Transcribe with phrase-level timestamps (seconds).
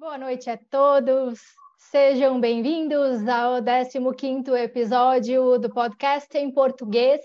[0.00, 1.38] Boa noite a todos.
[1.76, 7.20] Sejam bem-vindos ao 15º episódio do podcast em português.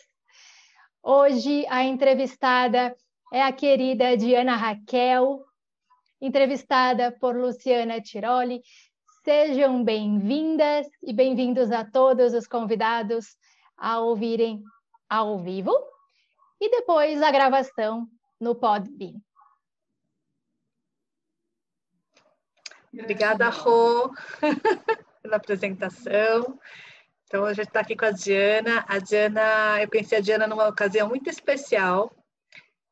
[1.02, 2.94] Hoje a entrevistada
[3.32, 5.42] é a querida Diana Raquel,
[6.20, 8.62] entrevistada por Luciana Tiroli.
[9.24, 13.38] Sejam bem-vindas e bem-vindos a todos os convidados
[13.78, 14.62] a ouvirem
[15.10, 15.72] ao vivo
[16.60, 18.06] e depois a gravação
[18.38, 19.25] no Podbean.
[23.00, 24.14] Obrigada, Rô,
[25.22, 26.60] pela apresentação.
[27.26, 28.86] Então, a gente está aqui com a Diana.
[28.88, 32.16] A Diana, eu conheci a Diana numa ocasião muito especial,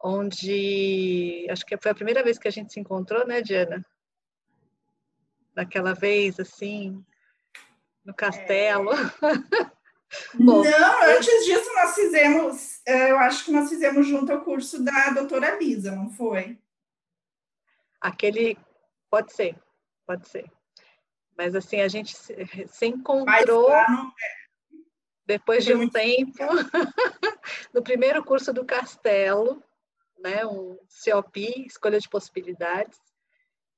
[0.02, 3.86] onde acho que foi a primeira vez que a gente se encontrou, né, Diana?
[5.54, 7.04] Daquela vez, assim,
[8.04, 8.92] no castelo.
[8.92, 9.74] É...
[10.36, 14.84] Bom, não, antes disso nós fizemos, eh, eu acho que nós fizemos junto ao curso
[14.84, 16.60] da doutora Lisa, não foi?
[18.00, 18.56] Aquele,
[19.10, 19.56] pode ser,
[20.06, 20.50] pode ser.
[21.38, 23.86] Mas assim, a gente se, encontrou é.
[25.26, 26.44] depois de um tempo
[27.74, 29.62] no primeiro curso do Castelo,
[30.20, 33.00] né, um COP, Escolha de Possibilidades.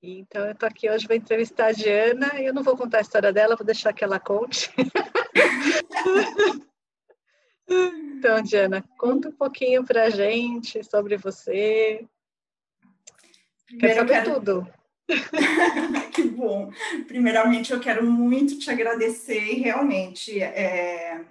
[0.02, 3.02] Então, eu estou aqui hoje para entrevistar a Diana, e eu não vou contar a
[3.02, 4.72] história dela, vou deixar que ela conte.
[7.68, 12.08] então, Diana, conta um pouquinho para a gente sobre você.
[13.80, 14.34] Quero saber quero...
[14.36, 14.74] tudo.
[16.14, 16.72] que bom.
[17.08, 21.26] Primeiramente, eu quero muito te agradecer e realmente, é,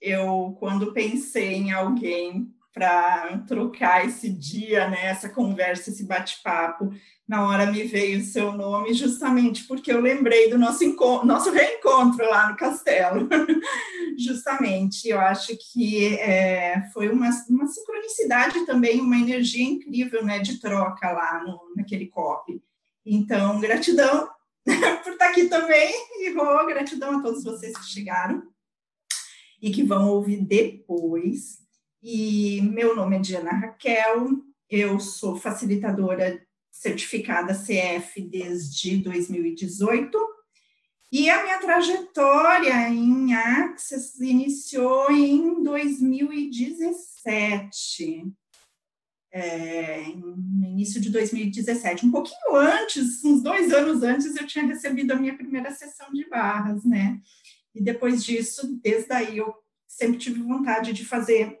[0.00, 6.92] eu quando pensei em alguém para trocar esse dia, né, essa conversa, esse bate-papo,
[7.28, 10.84] na hora me veio o seu nome justamente porque eu lembrei do nosso,
[11.24, 13.28] nosso reencontro lá no castelo.
[14.18, 20.60] justamente, eu acho que é, foi uma, uma sincronicidade também, uma energia incrível né, de
[20.60, 22.60] troca lá no, naquele COP.
[23.04, 24.30] Então, gratidão
[25.02, 28.42] por estar aqui também, e vou gratidão a todos vocês que chegaram
[29.60, 31.58] e que vão ouvir depois.
[32.02, 40.30] E meu nome é Diana Raquel, eu sou facilitadora certificada CF desde 2018.
[41.12, 48.32] E a minha trajetória em Access iniciou em 2017,
[49.32, 52.06] é, no início de 2017.
[52.06, 56.28] Um pouquinho antes, uns dois anos antes, eu tinha recebido a minha primeira sessão de
[56.28, 57.20] barras, né?
[57.74, 59.54] E depois disso, desde aí, eu
[59.86, 61.60] sempre tive vontade de fazer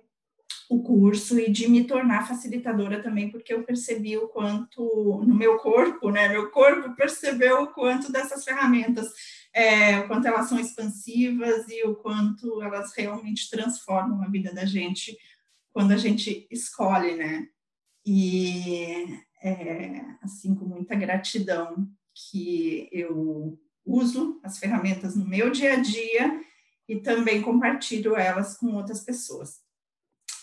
[0.68, 5.58] o curso e de me tornar facilitadora também, porque eu percebi o quanto no meu
[5.58, 6.28] corpo, né?
[6.28, 9.08] Meu corpo percebeu o quanto dessas ferramentas,
[9.52, 14.64] é, o quanto elas são expansivas e o quanto elas realmente transformam a vida da
[14.64, 15.16] gente
[15.72, 17.48] quando a gente escolhe, né?
[18.04, 25.76] E é, assim, com muita gratidão que eu uso as ferramentas no meu dia a
[25.76, 26.40] dia
[26.88, 29.60] e também compartilho elas com outras pessoas.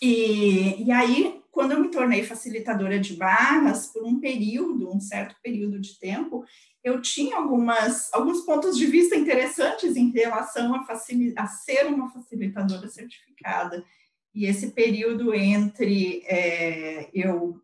[0.01, 5.35] E, e aí, quando eu me tornei facilitadora de barras, por um período, um certo
[5.41, 6.45] período de tempo,
[6.83, 10.85] eu tinha algumas, alguns pontos de vista interessantes em relação a,
[11.37, 13.83] a ser uma facilitadora certificada.
[14.37, 17.59] E esse período entre é, eu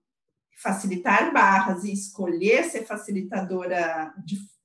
[0.58, 4.12] facilitar barras e escolher ser facilitadora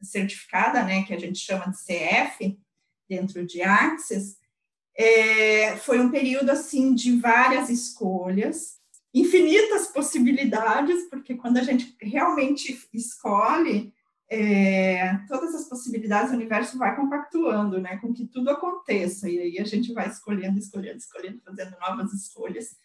[0.00, 2.58] certificada, né, que a gente chama de CF,
[3.06, 4.38] dentro de Access,
[4.96, 8.78] é, foi um período assim de várias escolhas,
[9.12, 13.92] infinitas possibilidades, porque quando a gente realmente escolhe,
[14.30, 19.58] é, todas as possibilidades, o universo vai compactuando, né, com que tudo aconteça, e aí
[19.58, 22.76] a gente vai escolhendo, escolhendo, escolhendo, fazendo novas escolhas.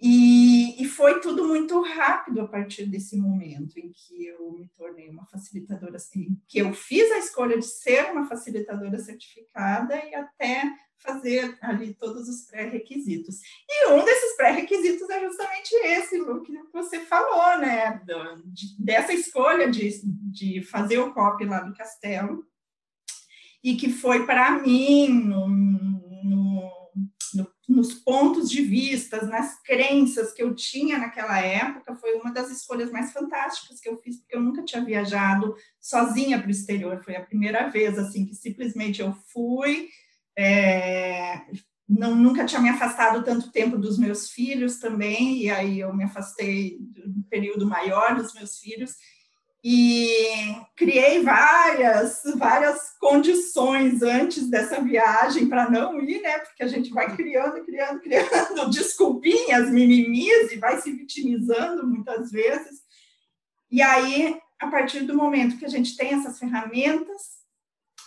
[0.00, 5.08] E, e, foi tudo muito rápido a partir desse momento em que eu me tornei
[5.08, 10.62] uma facilitadora, assim, que eu fiz a escolha de ser uma facilitadora certificada e até
[10.98, 13.40] fazer ali todos os pré-requisitos.
[13.68, 18.00] E um desses pré-requisitos é justamente esse, o que você falou, né?
[18.44, 22.46] De, dessa escolha de, de fazer o COP lá do Castelo,
[23.62, 25.67] e que foi para mim, no, no, no,
[27.68, 32.90] nos pontos de vista, nas crenças que eu tinha naquela época, foi uma das escolhas
[32.90, 37.16] mais fantásticas que eu fiz, porque eu nunca tinha viajado sozinha para o exterior, foi
[37.16, 39.88] a primeira vez, assim, que simplesmente eu fui
[40.38, 41.40] é,
[41.88, 46.04] não, nunca tinha me afastado tanto tempo dos meus filhos também, e aí eu me
[46.04, 48.94] afastei um período maior dos meus filhos,
[49.62, 56.38] e criei várias, várias condições antes dessa viagem para não ir, né?
[56.38, 62.80] Porque a gente vai criando, criando, criando desculpinhas, mimimis e vai se vitimizando muitas vezes.
[63.70, 67.38] E aí a partir do momento que a gente tem essas ferramentas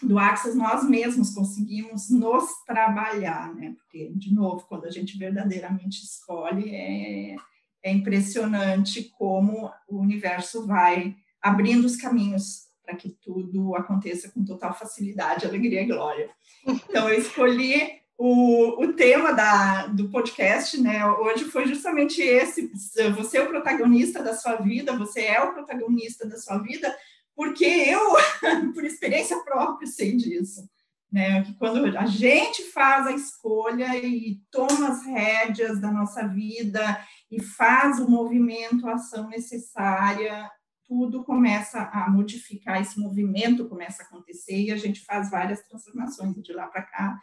[0.02, 3.76] do Axis, nós mesmos conseguimos nos trabalhar, né?
[3.78, 7.36] Porque, de novo, quando a gente verdadeiramente escolhe, é,
[7.84, 14.74] é impressionante como o universo vai abrindo os caminhos para que tudo aconteça com total
[14.74, 16.30] facilidade, alegria e glória.
[16.66, 22.72] Então, eu escolhi o, o tema da, do podcast, né, hoje foi justamente esse,
[23.16, 26.96] você é o protagonista da sua vida, você é o protagonista da sua vida,
[27.36, 28.00] porque eu,
[28.76, 30.70] por experiência própria, sei disso,
[31.12, 37.04] né, que quando a gente faz a escolha e toma as rédeas da nossa vida
[37.32, 40.48] e faz o movimento, a ação necessária,
[40.92, 46.36] tudo começa a modificar, esse movimento começa a acontecer e a gente faz várias transformações
[46.44, 47.18] de lá para cá.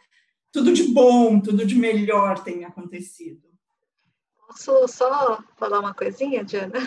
[0.51, 3.47] Tudo de bom, tudo de melhor tem acontecido.
[4.47, 6.79] Posso só falar uma coisinha, Diana?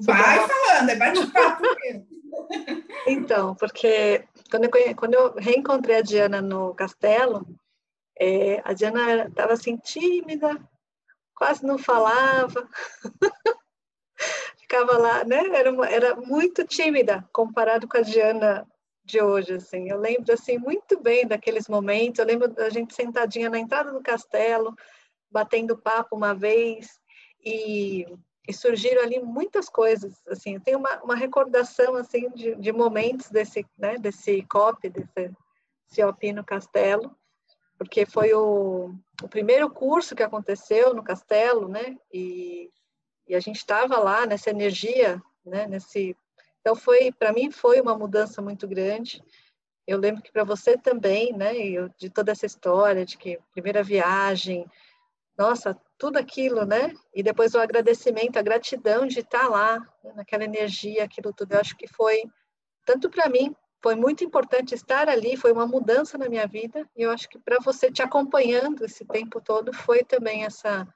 [0.00, 0.48] Vai uma...
[0.48, 2.06] falando, é bate-papo mesmo.
[3.06, 7.46] Então, porque quando eu, quando eu reencontrei a Diana no castelo,
[8.18, 10.60] é, a Diana estava assim tímida,
[11.36, 12.68] quase não falava.
[14.74, 15.40] ficava lá, né?
[15.52, 18.66] Era, uma, era muito tímida comparado com a Diana
[19.04, 19.88] de hoje, assim.
[19.88, 22.18] Eu lembro, assim, muito bem daqueles momentos.
[22.18, 24.74] Eu lembro da gente sentadinha na entrada do castelo,
[25.30, 26.98] batendo papo uma vez
[27.44, 28.04] e,
[28.48, 30.54] e surgiram ali muitas coisas, assim.
[30.54, 35.32] Eu tenho uma, uma recordação, assim, de, de momentos desse, né, desse COP, desse
[35.94, 37.14] COP no castelo,
[37.78, 38.92] porque foi o,
[39.22, 41.96] o primeiro curso que aconteceu no castelo, né?
[42.12, 42.70] E
[43.26, 46.16] e a gente estava lá nessa energia, né, nesse
[46.60, 49.22] então foi para mim foi uma mudança muito grande.
[49.86, 53.82] Eu lembro que para você também, né, eu, de toda essa história de que primeira
[53.82, 54.64] viagem,
[55.36, 56.94] nossa, tudo aquilo, né?
[57.14, 61.52] E depois o agradecimento, a gratidão de estar lá, né, naquela energia, aquilo tudo.
[61.52, 62.24] Eu acho que foi
[62.86, 67.02] tanto para mim foi muito importante estar ali, foi uma mudança na minha vida, e
[67.02, 70.88] eu acho que para você te acompanhando esse tempo todo foi também essa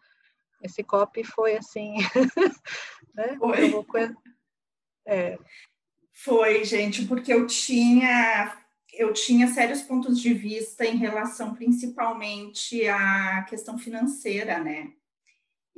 [0.63, 1.95] esse copy foi assim,
[3.15, 3.37] né?
[3.39, 4.15] Foi.
[5.07, 5.39] É.
[6.13, 8.57] Foi, gente, porque eu tinha
[8.93, 14.91] eu tinha sérios pontos de vista em relação principalmente à questão financeira, né?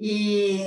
[0.03, 0.67] E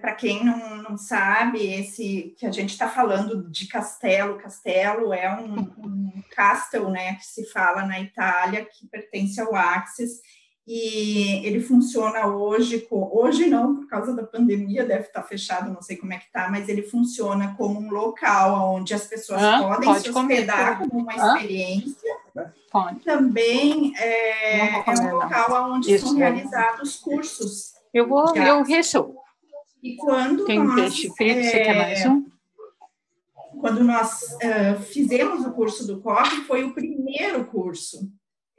[0.00, 5.28] para quem não, não sabe, esse que a gente está falando de castelo, castelo é
[5.36, 10.20] um, um castle, né, que se fala na Itália, que pertence ao Axis,
[10.70, 15.96] e ele funciona hoje, hoje não, por causa da pandemia, deve estar fechado, não sei
[15.96, 19.94] como é que está, mas ele funciona como um local onde as pessoas ah, podem
[19.94, 20.90] se hospedar comer.
[20.90, 21.36] como uma ah?
[21.36, 22.16] experiência.
[22.70, 23.00] Pode.
[23.00, 27.72] Também é, é um local onde Isso, são realizados cursos.
[27.94, 29.14] Eu vou, eu recho.
[29.82, 32.26] E quando Tem nós, peixe frito, é, você quer mais um?
[33.58, 38.06] Quando nós uh, fizemos o curso do COP, foi o primeiro curso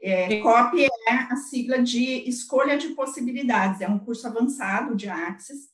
[0.02, 5.70] é, COP é a sigla de Escolha de Possibilidades, é um curso avançado de Axis,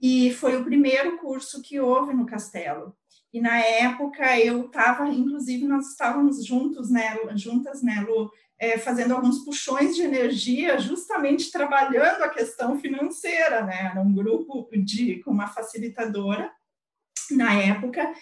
[0.00, 2.96] e foi o primeiro curso que houve no Castelo.
[3.32, 9.14] E na época eu estava, inclusive nós estávamos juntos, né, juntas, né, Lu, é, fazendo
[9.14, 15.30] alguns puxões de energia, justamente trabalhando a questão financeira, né, era um grupo de, com
[15.30, 16.50] uma facilitadora
[17.30, 18.12] na época,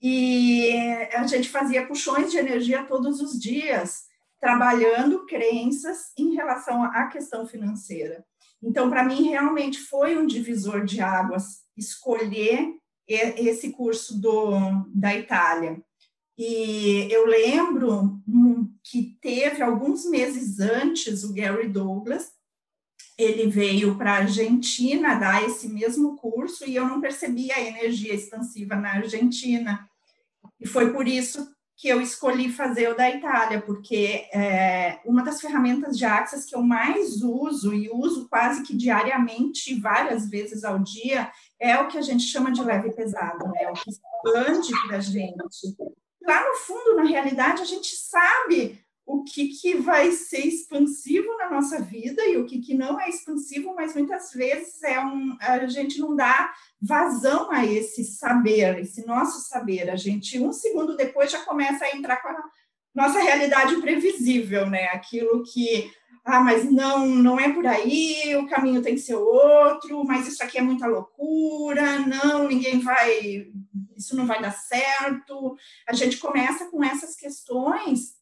[0.00, 0.70] e
[1.12, 4.07] a gente fazia puxões de energia todos os dias,
[4.40, 8.24] trabalhando crenças em relação à questão financeira.
[8.62, 12.74] Então, para mim, realmente foi um divisor de águas escolher
[13.06, 14.50] esse curso do,
[14.94, 15.80] da Itália.
[16.36, 22.32] E eu lembro hum, que teve alguns meses antes o Gary Douglas,
[23.16, 28.14] ele veio para a Argentina dar esse mesmo curso e eu não percebia a energia
[28.14, 29.88] expansiva na Argentina.
[30.60, 35.40] E foi por isso que eu escolhi fazer o da Itália, porque é, uma das
[35.40, 40.80] ferramentas de Access que eu mais uso e uso quase que diariamente, várias vezes ao
[40.80, 41.30] dia,
[41.60, 43.70] é o que a gente chama de leve e pesado, né?
[43.70, 45.76] O que expande para a gente.
[46.26, 51.48] Lá no fundo, na realidade, a gente sabe o que, que vai ser expansivo na
[51.50, 55.66] nossa vida e o que, que não é expansivo, mas muitas vezes é um, a
[55.66, 59.88] gente não dá vazão a esse saber, esse nosso saber.
[59.88, 62.42] A gente, um segundo depois, já começa a entrar com a
[62.94, 64.88] nossa realidade previsível, né?
[64.88, 65.90] Aquilo que,
[66.22, 70.44] ah, mas não, não é por aí, o caminho tem que ser outro, mas isso
[70.44, 73.46] aqui é muita loucura, não, ninguém vai,
[73.96, 75.56] isso não vai dar certo.
[75.88, 78.17] A gente começa com essas questões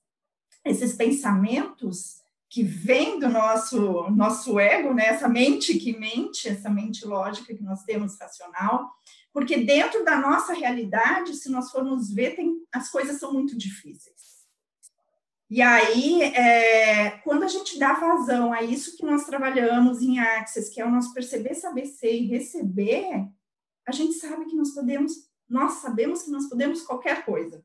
[0.66, 2.16] esses pensamentos
[2.49, 5.06] que vêm do nosso nosso ego, né?
[5.06, 8.90] Essa mente que mente, essa mente lógica que nós temos racional,
[9.32, 14.16] Porque dentro da nossa realidade, se nós formos ver, tem, as coisas são muito difíceis.
[15.50, 20.73] E aí, é, quando a gente dá vazão a isso que nós trabalhamos em Access,
[20.73, 23.28] que é o nosso perceber, saber ser e receber,
[23.87, 25.12] a gente sabe que nós podemos,
[25.46, 27.62] nós sabemos que nós podemos qualquer coisa.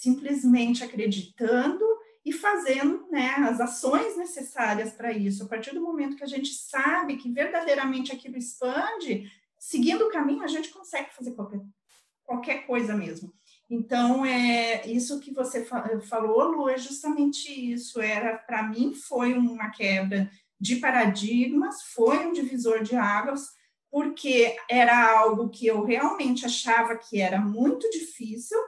[0.00, 1.84] Simplesmente acreditando
[2.24, 5.44] e fazendo né, as ações necessárias para isso.
[5.44, 10.42] A partir do momento que a gente sabe que verdadeiramente aquilo expande, seguindo o caminho,
[10.42, 11.60] a gente consegue fazer qualquer,
[12.24, 13.30] qualquer coisa mesmo.
[13.68, 15.66] Então, é isso que você
[16.08, 18.00] falou, Lu, é justamente isso.
[18.00, 23.48] Era, para mim, foi uma quebra de paradigmas, foi um divisor de águas,
[23.90, 28.58] porque era algo que eu realmente achava que era muito difícil,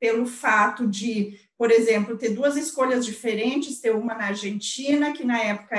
[0.00, 5.38] pelo fato de, por exemplo, ter duas escolhas diferentes, ter uma na Argentina, que na
[5.38, 5.76] época,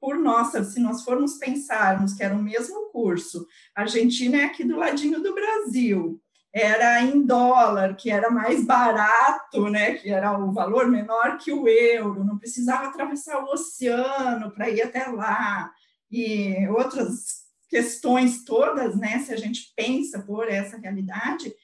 [0.00, 4.62] por nossa, se nós formos pensarmos que era o mesmo curso, a Argentina é aqui
[4.62, 10.52] do ladinho do Brasil, era em dólar, que era mais barato, né, que era o
[10.52, 15.72] valor menor que o euro, não precisava atravessar o oceano para ir até lá,
[16.10, 21.54] e outras questões todas, né, se a gente pensa por essa realidade,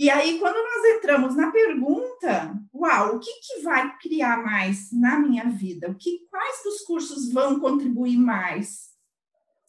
[0.00, 5.18] e aí, quando nós entramos na pergunta, uau, o que, que vai criar mais na
[5.18, 5.90] minha vida?
[5.90, 8.88] O que, quais dos cursos vão contribuir mais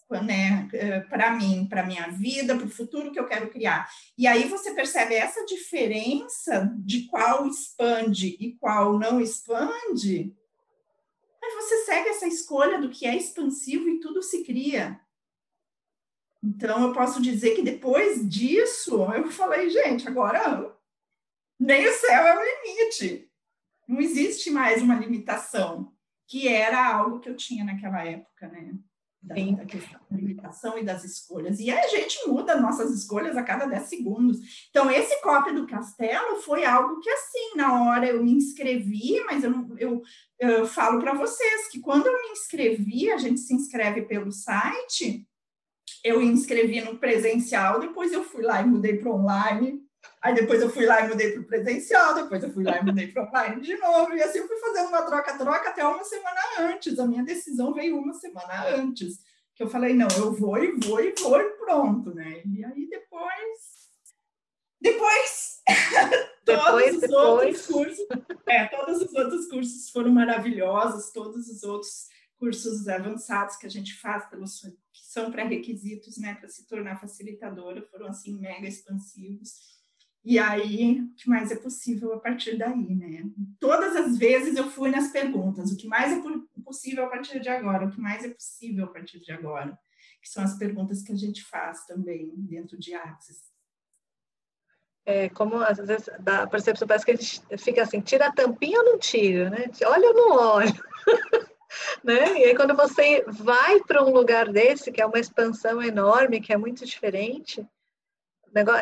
[0.10, 0.70] né,
[1.10, 3.90] para mim, para minha vida, para o futuro que eu quero criar?
[4.18, 10.34] E aí você percebe essa diferença de qual expande e qual não expande.
[11.44, 14.98] Aí você segue essa escolha do que é expansivo e tudo se cria.
[16.44, 20.76] Então, eu posso dizer que depois disso, eu falei, gente, agora
[21.60, 23.30] nem o céu é o limite.
[23.88, 25.94] Não existe mais uma limitação,
[26.28, 28.74] que era algo que eu tinha naquela época, né?
[29.22, 31.60] Da, da questão da limitação e das escolhas.
[31.60, 34.40] E a gente muda nossas escolhas a cada 10 segundos.
[34.72, 39.44] Então, esse cópia do castelo foi algo que, assim, na hora eu me inscrevi, mas
[39.44, 40.02] eu, eu,
[40.40, 45.28] eu falo para vocês que quando eu me inscrevi, a gente se inscreve pelo site,
[46.04, 49.82] eu inscrevi no presencial, depois eu fui lá e mudei para online,
[50.22, 52.86] aí depois eu fui lá e mudei para o presencial, depois eu fui lá e
[52.86, 56.42] mudei para online de novo, e assim eu fui fazendo uma troca-troca até uma semana
[56.60, 56.98] antes.
[56.98, 59.20] A minha decisão veio uma semana antes,
[59.56, 62.42] que eu falei, não, eu vou e vou e vou e pronto, né?
[62.46, 63.82] E aí depois.
[64.82, 65.62] Depois,
[66.44, 67.12] todos os depois.
[67.12, 68.08] outros cursos,
[68.48, 72.08] é, todos os outros cursos foram maravilhosos, todos os outros
[72.40, 74.81] cursos avançados que a gente faz pelos que
[75.12, 79.82] são pré-requisitos, né, para se tornar facilitadora, foram assim mega expansivos.
[80.24, 83.24] E aí, o que mais é possível a partir daí, né?
[83.60, 86.22] Todas as vezes eu fui nas perguntas, o que mais é
[86.64, 89.78] possível a partir de agora, o que mais é possível a partir de agora,
[90.22, 93.52] que são as perguntas que a gente faz também dentro de Axis.
[95.06, 98.32] É, como às vezes dá a percepção, parece que a gente fica assim, tira a
[98.32, 99.66] tampinha ou não tira, né?
[99.84, 100.72] Olha ou não olha?
[102.04, 102.40] né?
[102.40, 106.54] E aí quando você vai para um lugar desse, que é uma expansão enorme, que
[106.54, 107.68] é muito diferente,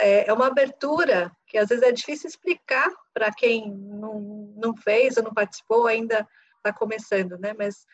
[0.01, 5.17] é, é uma abertura que às vezes é difícil explicar para quem não, não fez
[5.17, 6.27] ou não participou, ainda
[6.57, 7.53] está começando, né?
[7.57, 7.85] Mas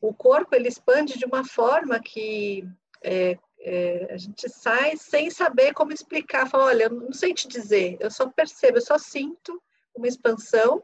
[0.00, 2.66] o corpo ele expande de uma forma que
[3.02, 6.48] é, é, a gente sai sem saber como explicar.
[6.48, 9.62] Fala, olha, eu não sei te dizer, eu só percebo, eu só sinto
[9.94, 10.82] uma expansão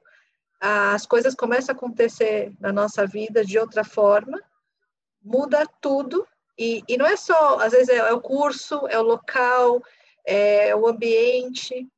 [0.61, 4.39] as coisas começam a acontecer na nossa vida de outra forma,
[5.23, 6.27] muda tudo,
[6.59, 9.83] e, e não é só, às vezes é, é, o curso, é o local,
[10.25, 11.89] é o ambiente,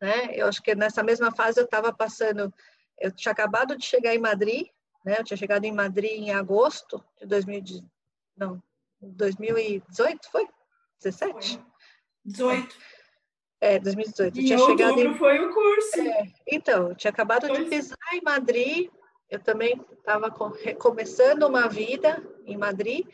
[0.00, 0.30] né?
[0.32, 2.52] Eu acho que nessa mesma fase eu estava passando,
[2.98, 4.66] eu tinha acabado de chegar em Madrid,
[5.04, 5.16] né?
[5.18, 7.84] Eu tinha chegado em Madrid em agosto de 2000,
[8.36, 8.60] não,
[9.00, 10.48] 2018, foi?
[11.00, 11.54] 17?
[11.54, 11.64] Foi.
[12.24, 12.76] 18.
[13.60, 14.38] É, 2018.
[14.38, 15.14] Em tinha chegado em...
[15.14, 16.00] foi o curso.
[16.00, 18.90] É, então, eu tinha acabado de pisar em Madrid,
[19.30, 20.30] eu também estava
[20.78, 23.06] começando uma vida em Madrid,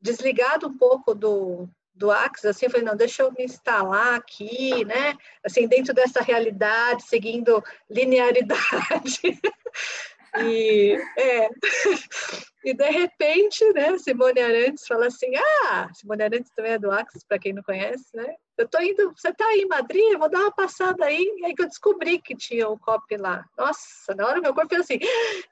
[0.00, 4.84] desligado um pouco do, do Axis, assim, eu falei, não, deixa eu me instalar aqui,
[4.84, 9.20] né, assim, dentro dessa realidade, seguindo linearidade.
[10.38, 11.48] e, é,
[12.64, 15.30] e de repente, né, Simone Arantes fala assim,
[15.66, 19.12] ah, Simone Arantes também é do Axis, para quem não conhece, né, eu tô indo,
[19.16, 21.68] você tá aí em Madrid, eu vou dar uma passada aí, e aí que eu
[21.68, 23.44] descobri que tinha o um COP lá.
[23.58, 24.98] Nossa, na hora meu corpo fez assim,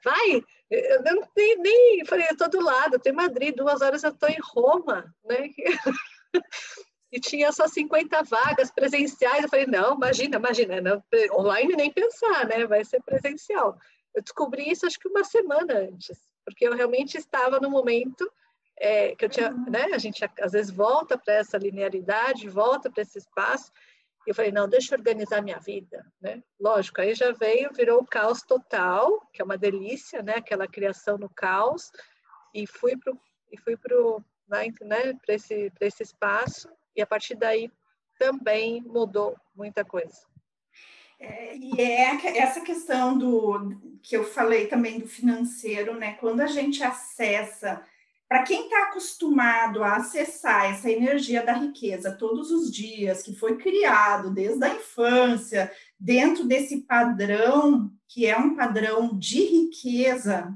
[0.03, 3.81] vai, eu não nem, nem falei, eu tô do lado, eu tô em Madrid, duas
[3.81, 5.49] horas eu tô em Roma, né?
[7.11, 12.65] e tinha só 50 vagas presenciais, eu falei, não, imagina, imagina, online nem pensar, né?
[12.65, 13.77] Vai ser presencial.
[14.13, 18.29] Eu descobri isso acho que uma semana antes, porque eu realmente estava no momento
[18.77, 19.69] é, que eu tinha, uhum.
[19.69, 19.85] né?
[19.93, 23.71] A gente às vezes volta para essa linearidade, volta para esse espaço.
[24.25, 26.43] E eu falei, não, deixa eu organizar minha vida, né?
[26.59, 30.35] Lógico, aí já veio, virou o caos total, que é uma delícia, né?
[30.35, 31.91] Aquela criação no caos.
[32.53, 33.13] E fui para
[33.51, 36.69] e fui pro, né, né para esse, esse espaço.
[36.95, 37.69] E a partir daí
[38.17, 40.30] também mudou muita coisa.
[41.21, 46.13] É, e é essa questão do que eu falei também do financeiro, né?
[46.13, 47.85] Quando a gente acessa,
[48.27, 53.55] para quem está acostumado a acessar essa energia da riqueza todos os dias, que foi
[53.57, 60.51] criado desde a infância, dentro desse padrão, que é um padrão de riqueza,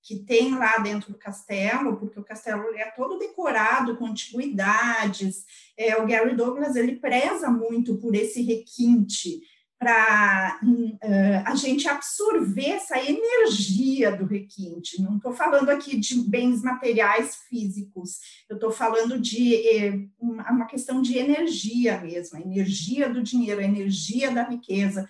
[0.00, 5.44] que tem lá dentro do castelo, porque o castelo é todo decorado com antiguidades.
[5.76, 9.40] É, o Gary Douglas ele preza muito por esse requinte
[9.84, 15.02] para uh, a gente absorver essa energia do requinte.
[15.02, 21.02] Não estou falando aqui de bens materiais físicos, eu estou falando de eh, uma questão
[21.02, 25.06] de energia mesmo, a energia do dinheiro, a energia da riqueza.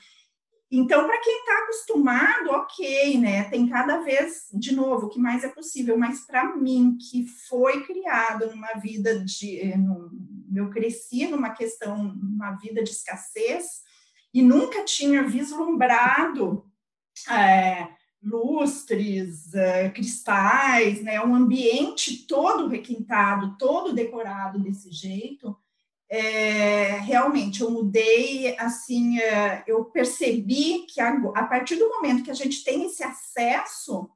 [0.68, 3.44] Então, para quem está acostumado, ok, né?
[3.44, 7.84] Tem cada vez, de novo, o que mais é possível, mas para mim, que foi
[7.84, 9.60] criado numa vida de.
[9.60, 10.10] Eh, no,
[10.52, 13.84] eu cresci numa questão, numa vida de escassez,
[14.34, 16.68] e nunca tinha vislumbrado
[17.30, 17.86] é,
[18.20, 25.56] lustres, é, cristais, né, um ambiente todo requintado, todo decorado desse jeito.
[26.08, 32.30] É, realmente eu mudei assim, é, eu percebi que a, a partir do momento que
[32.30, 34.10] a gente tem esse acesso,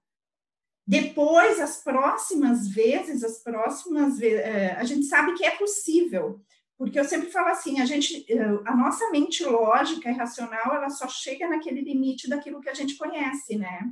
[0.86, 6.40] depois as próximas vezes, as próximas vezes, é, a gente sabe que é possível.
[6.78, 10.88] Porque eu sempre falo assim, a gente, eh, a nossa mente lógica e racional, ela
[10.88, 13.90] só chega naquele limite daquilo que a gente conhece, né?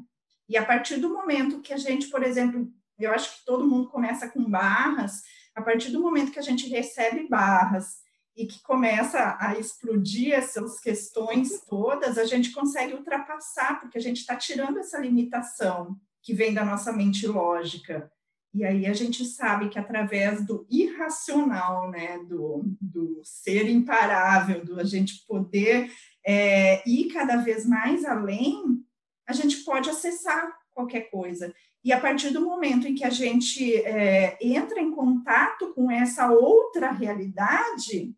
[0.49, 3.89] E a partir do momento que a gente, por exemplo, eu acho que todo mundo
[3.89, 7.97] começa com barras, a partir do momento que a gente recebe barras
[8.37, 14.19] e que começa a explodir essas questões todas, a gente consegue ultrapassar, porque a gente
[14.19, 18.13] está tirando essa limitação que vem da nossa mente lógica.
[18.57, 24.81] E aí a gente sabe que através do irracional, né, do, do ser imparável, do
[24.81, 25.93] a gente poder
[26.27, 28.83] é, ir cada vez mais além,
[29.29, 31.55] a gente pode acessar qualquer coisa.
[31.85, 36.31] E a partir do momento em que a gente é, entra em contato com essa
[36.33, 38.17] outra realidade,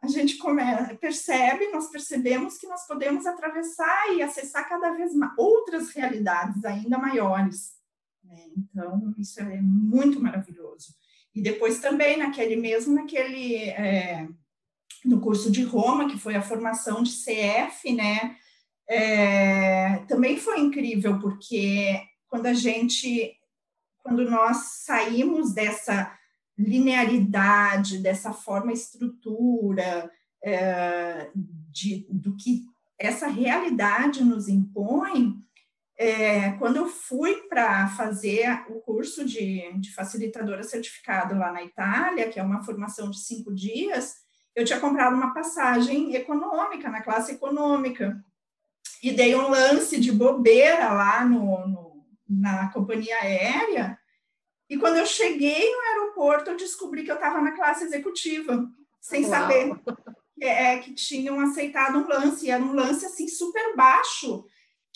[0.00, 0.62] a gente come,
[0.98, 6.96] percebe, nós percebemos que nós podemos atravessar e acessar cada vez mais outras realidades ainda
[6.96, 7.77] maiores.
[8.28, 8.36] Né?
[8.56, 10.94] Então, isso é muito maravilhoso.
[11.34, 14.28] E depois também, naquele mesmo, naquele, é,
[15.04, 18.36] no curso de Roma, que foi a formação de CF, né,
[18.88, 23.36] é, também foi incrível, porque quando a gente,
[23.98, 26.16] quando nós saímos dessa
[26.56, 30.10] linearidade, dessa forma estrutura,
[30.42, 31.30] é,
[31.70, 32.64] de, do que
[32.98, 35.36] essa realidade nos impõe,
[35.98, 42.28] é, quando eu fui para fazer o curso de, de facilitadora certificado lá na Itália,
[42.28, 44.14] que é uma formação de cinco dias,
[44.54, 48.16] eu tinha comprado uma passagem econômica, na classe econômica,
[49.02, 51.88] e dei um lance de bobeira lá no, no
[52.28, 53.98] na companhia aérea,
[54.68, 58.68] e quando eu cheguei no aeroporto, eu descobri que eu estava na classe executiva,
[59.00, 59.30] sem Uau.
[59.30, 59.80] saber
[60.40, 64.44] é, que tinham aceitado um lance, e era um lance assim super baixo,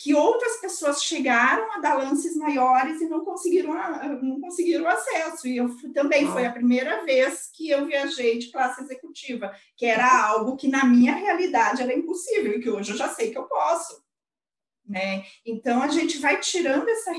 [0.02, 3.72] que outras pessoas chegaram a dar lances maiores e não conseguiram,
[4.20, 5.46] não conseguiram acesso.
[5.46, 10.26] E eu também foi a primeira vez que eu viajei de classe executiva, que era
[10.26, 13.44] algo que na minha realidade era impossível e que hoje eu já sei que eu
[13.44, 14.02] posso.
[14.84, 15.24] Né?
[15.46, 17.12] Então a gente vai tirando essa,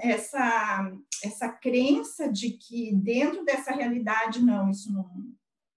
[0.00, 5.06] essa, essa crença de que dentro dessa realidade, não, isso não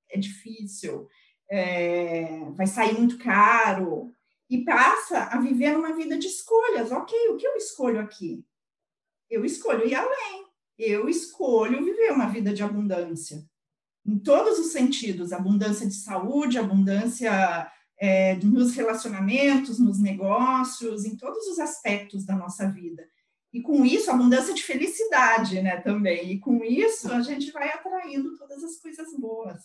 [0.09, 1.09] é difícil,
[1.51, 4.13] é, vai sair muito caro,
[4.53, 6.91] e passa a viver uma vida de escolhas.
[6.91, 8.45] Ok, o que eu escolho aqui?
[9.27, 10.45] Eu escolho ir além.
[10.77, 13.43] Eu escolho viver uma vida de abundância.
[14.05, 17.67] Em todos os sentidos, abundância de saúde, abundância
[17.99, 23.09] é, nos relacionamentos, nos negócios, em todos os aspectos da nossa vida.
[23.51, 26.31] E com isso, abundância de felicidade, né, também.
[26.31, 29.63] E com isso, a gente vai atraindo todas as coisas boas.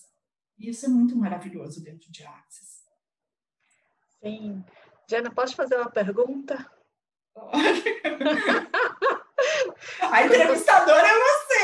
[0.58, 2.78] E isso é muito maravilhoso dentro de Axis.
[4.22, 4.64] Sim.
[5.10, 6.70] Jana, posso fazer uma pergunta?
[10.00, 11.62] A entrevistadora é você.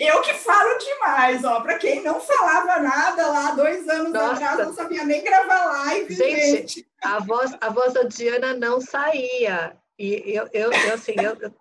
[0.00, 1.60] Eu, eu que falo demais, ó.
[1.60, 4.32] Para quem não falava nada lá dois anos Nossa.
[4.34, 6.40] atrás, não sabia nem gravar live, gente.
[6.40, 6.88] gente.
[7.02, 9.76] A voz, a voz da Diana não saía.
[9.98, 11.52] E eu, eu, eu assim, eu,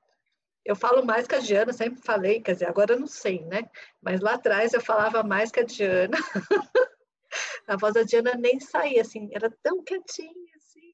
[0.63, 3.63] eu falo mais que a Diana, sempre falei, quer dizer, agora eu não sei, né?
[4.01, 6.17] Mas lá atrás eu falava mais que a Diana.
[7.67, 10.93] a voz da Diana nem saía, assim, era tão quietinha, assim.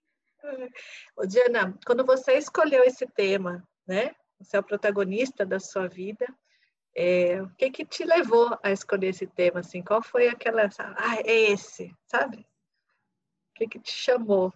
[1.16, 4.16] Ô, Diana, quando você escolheu esse tema, né?
[4.40, 6.26] Você é o protagonista da sua vida.
[6.96, 9.84] É, o que que te levou a escolher esse tema, assim?
[9.84, 12.38] Qual foi aquela, ah, é esse, sabe?
[12.38, 14.54] O que que te chamou?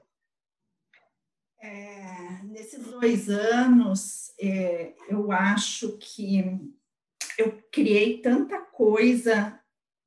[1.59, 6.43] É, nesses dois anos, é, eu acho que
[7.37, 9.60] eu criei tanta coisa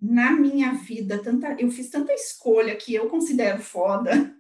[0.05, 4.35] na minha vida, tanta, eu fiz tanta escolha que eu considero foda,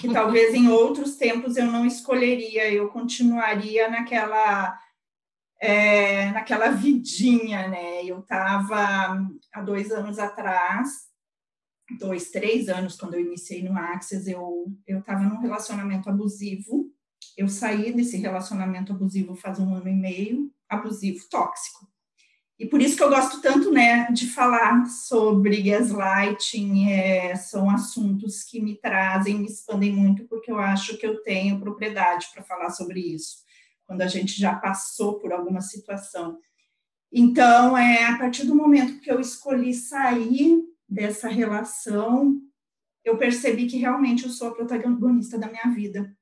[0.00, 4.78] que talvez em outros tempos eu não escolheria, eu continuaria naquela
[5.60, 8.04] é, naquela vidinha, né?
[8.04, 9.16] Eu estava
[9.52, 11.12] há dois anos atrás
[11.98, 16.90] dois, três anos, quando eu iniciei no Access, eu estava num relacionamento abusivo.
[17.36, 21.86] Eu saí desse relacionamento abusivo faz um ano e meio, abusivo, tóxico.
[22.58, 28.44] E por isso que eu gosto tanto, né, de falar sobre gaslighting, é, são assuntos
[28.44, 32.70] que me trazem, me expandem muito, porque eu acho que eu tenho propriedade para falar
[32.70, 33.38] sobre isso,
[33.84, 36.38] quando a gente já passou por alguma situação.
[37.10, 42.40] Então, é a partir do momento que eu escolhi sair dessa relação,
[43.04, 46.16] eu percebi que realmente eu sou a protagonista da minha vida.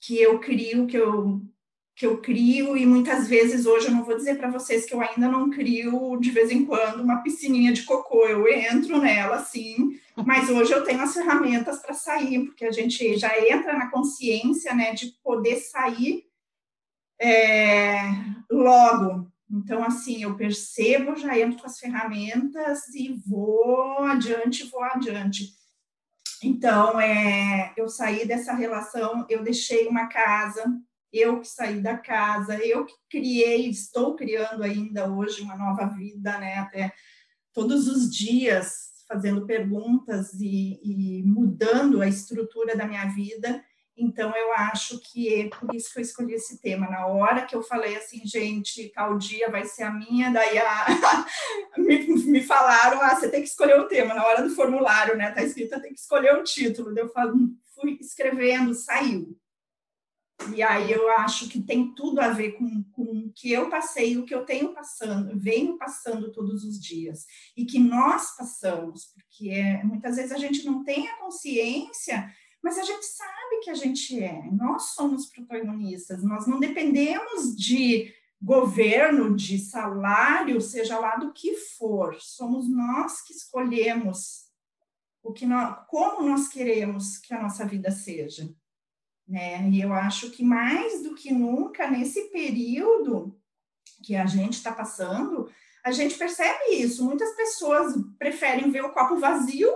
[0.00, 1.42] Que eu crio, que eu
[1.98, 5.00] que eu crio e muitas vezes hoje eu não vou dizer para vocês que eu
[5.00, 9.98] ainda não crio de vez em quando uma piscininha de cocô, eu entro nela sim,
[10.24, 14.72] mas hoje eu tenho as ferramentas para sair, porque a gente já entra na consciência,
[14.74, 16.24] né, de poder sair
[17.20, 17.98] é,
[18.48, 25.54] logo, então, assim, eu percebo, já entro com as ferramentas e vou adiante, vou adiante.
[26.44, 30.64] Então, é, eu saí dessa relação, eu deixei uma casa,
[31.12, 36.38] eu que saí da casa, eu que criei, estou criando ainda hoje uma nova vida,
[36.38, 36.56] né?
[36.58, 36.92] Até
[37.52, 43.64] todos os dias fazendo perguntas e, e mudando a estrutura da minha vida.
[43.96, 46.88] Então, eu acho que é por isso que eu escolhi esse tema.
[46.88, 50.86] Na hora que eu falei assim, gente, tal dia vai ser a minha, daí a,
[51.76, 54.14] me, me, falaram, ah, você tem que escolher o tema.
[54.14, 55.32] Na hora do formulário, né?
[55.32, 56.96] Tá escrito, tem que escolher o título.
[56.96, 57.34] Eu falo,
[57.74, 59.36] fui escrevendo, saiu.
[60.54, 64.16] E aí eu acho que tem tudo a ver com, com o que eu passei,
[64.16, 67.26] o que eu tenho passando, venho passando todos os dias.
[67.56, 72.76] E que nós passamos, porque é, muitas vezes a gente não tem a consciência mas
[72.76, 79.34] a gente sabe que a gente é, nós somos protagonistas, nós não dependemos de governo,
[79.34, 84.48] de salário, seja lá do que for, somos nós que escolhemos
[85.22, 88.48] o que nós, como nós queremos que a nossa vida seja.
[89.28, 89.68] Né?
[89.68, 93.38] E eu acho que mais do que nunca, nesse período
[94.02, 95.50] que a gente está passando,
[95.84, 97.04] a gente percebe isso.
[97.04, 99.70] Muitas pessoas preferem ver o copo vazio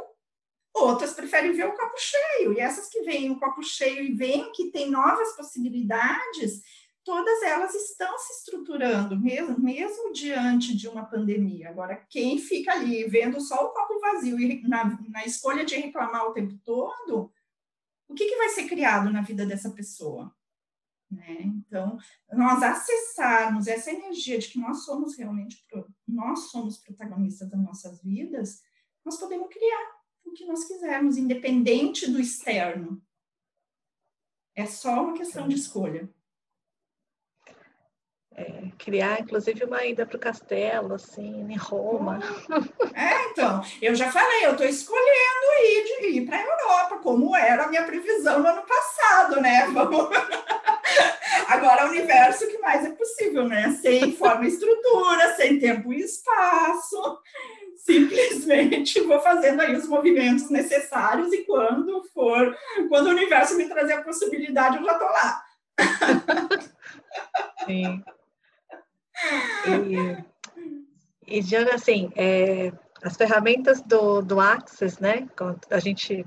[0.74, 4.50] Outras preferem ver o copo cheio, e essas que veem o copo cheio e veem
[4.52, 6.62] que tem novas possibilidades,
[7.04, 11.68] todas elas estão se estruturando, mesmo, mesmo diante de uma pandemia.
[11.68, 16.26] Agora, quem fica ali vendo só o copo vazio e na, na escolha de reclamar
[16.26, 17.30] o tempo todo,
[18.12, 20.34] o que, que vai ser criado na vida dessa pessoa?
[21.10, 21.42] Né?
[21.44, 21.98] Então,
[22.30, 25.64] nós acessarmos essa energia de que nós somos realmente,
[26.06, 28.62] nós somos protagonistas das nossas vidas,
[29.04, 33.02] nós podemos criar o que nós quisermos, independente do externo.
[34.54, 36.08] É só uma questão de escolha.
[38.34, 42.20] É, criar, inclusive, uma ida para o castelo, assim, em Roma.
[42.94, 45.06] É, então, eu já falei, eu estou escolhendo
[45.62, 49.66] ir, de, ir para a Europa, como era a minha previsão no ano passado, né?
[49.72, 50.08] Vamos...
[51.48, 53.70] Agora, o universo, que mais é possível, né?
[53.80, 57.18] Sem forma e estrutura, sem tempo e espaço
[57.76, 62.56] simplesmente vou fazendo aí os movimentos necessários e quando for,
[62.88, 65.44] quando o universo me trazer a possibilidade, eu já estou lá.
[67.64, 68.02] Sim.
[69.66, 75.28] E, e Diana, assim, é, as ferramentas do, do Access, né,
[75.70, 76.24] a gente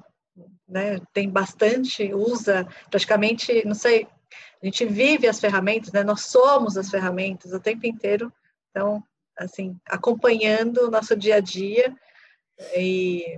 [0.67, 4.07] né, tem bastante, usa praticamente, não sei,
[4.61, 8.31] a gente vive as ferramentas, né, nós somos as ferramentas o tempo inteiro,
[8.71, 9.03] então
[9.37, 11.93] assim, acompanhando o nosso dia a dia.
[12.75, 13.37] E,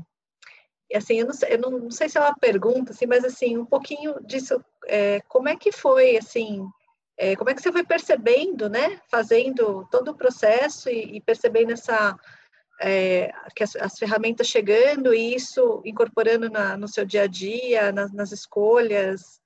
[0.90, 3.58] e assim, eu, não sei, eu não, sei se é uma pergunta, assim, mas assim,
[3.58, 6.68] um pouquinho disso, é, como é que foi, assim,
[7.18, 11.72] é, como é que você foi percebendo, né, fazendo todo o processo e, e percebendo
[11.72, 12.16] essa,
[12.80, 17.92] é, que as, as, ferramentas chegando e isso incorporando na, no seu dia a dia,
[17.92, 19.42] nas, nas escolhas,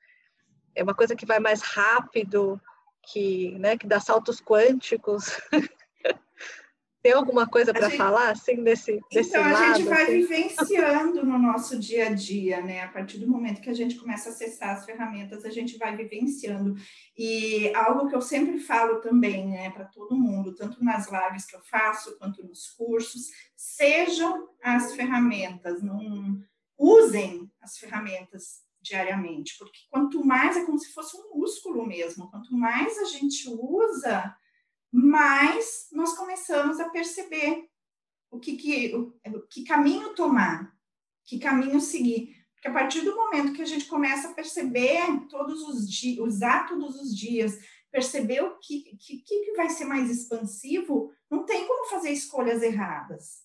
[0.76, 2.60] é uma coisa que vai mais rápido,
[3.04, 5.40] que, né, que dá saltos quânticos.
[7.02, 9.54] Tem alguma coisa para falar assim desse, desse então, lado?
[9.54, 10.12] Então a gente vai assim?
[10.12, 12.84] vivenciando no nosso dia a dia, né?
[12.84, 15.96] A partir do momento que a gente começa a acessar as ferramentas, a gente vai
[15.96, 16.76] vivenciando.
[17.18, 21.56] E algo que eu sempre falo também, né, para todo mundo, tanto nas lives que
[21.56, 26.40] eu faço quanto nos cursos, sejam as ferramentas, não
[26.78, 32.54] usem as ferramentas diariamente, porque quanto mais é como se fosse um músculo mesmo, quanto
[32.56, 34.36] mais a gente usa,
[34.92, 37.70] mais nós começamos a perceber
[38.30, 39.14] o que, que, o,
[39.50, 40.74] que caminho tomar,
[41.26, 42.36] que caminho seguir.
[42.54, 46.68] Porque a partir do momento que a gente começa a perceber todos os dias, usar
[46.68, 47.58] todos os dias,
[47.92, 53.42] perceber o que, que, que vai ser mais expansivo, não tem como fazer escolhas erradas.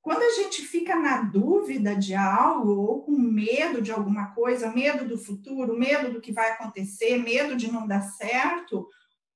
[0.00, 5.06] Quando a gente fica na dúvida de algo, ou com medo de alguma coisa, medo
[5.06, 8.88] do futuro, medo do que vai acontecer, medo de não dar certo,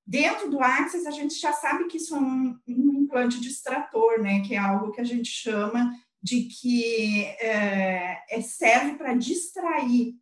[0.07, 4.41] dentro do Axis a gente já sabe que isso é um, um implante distrator, né?
[4.41, 10.15] Que é algo que a gente chama de que é, é serve para distrair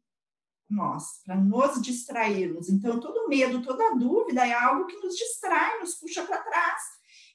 [0.69, 2.69] nós, para nos distrairmos.
[2.69, 6.83] Então, todo medo, toda dúvida é algo que nos distrai, nos puxa para trás.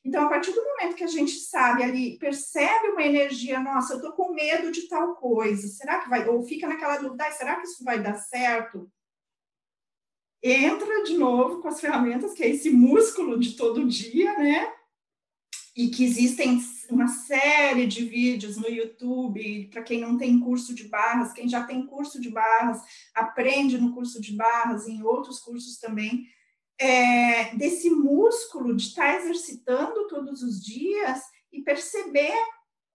[0.04, 3.98] Então, a partir do momento que a gente sabe ali, percebe uma energia, nossa, eu
[3.98, 6.28] estou com medo de tal coisa, será que vai?
[6.30, 8.90] Ou fica naquela dúvida, será que isso vai dar certo?
[10.48, 14.72] Entra de novo com as ferramentas, que é esse músculo de todo dia, né?
[15.76, 20.88] E que existem uma série de vídeos no YouTube, para quem não tem curso de
[20.88, 22.80] barras, quem já tem curso de barras,
[23.16, 26.28] aprende no curso de barras, em outros cursos também
[26.80, 32.36] é, desse músculo de estar tá exercitando todos os dias e perceber,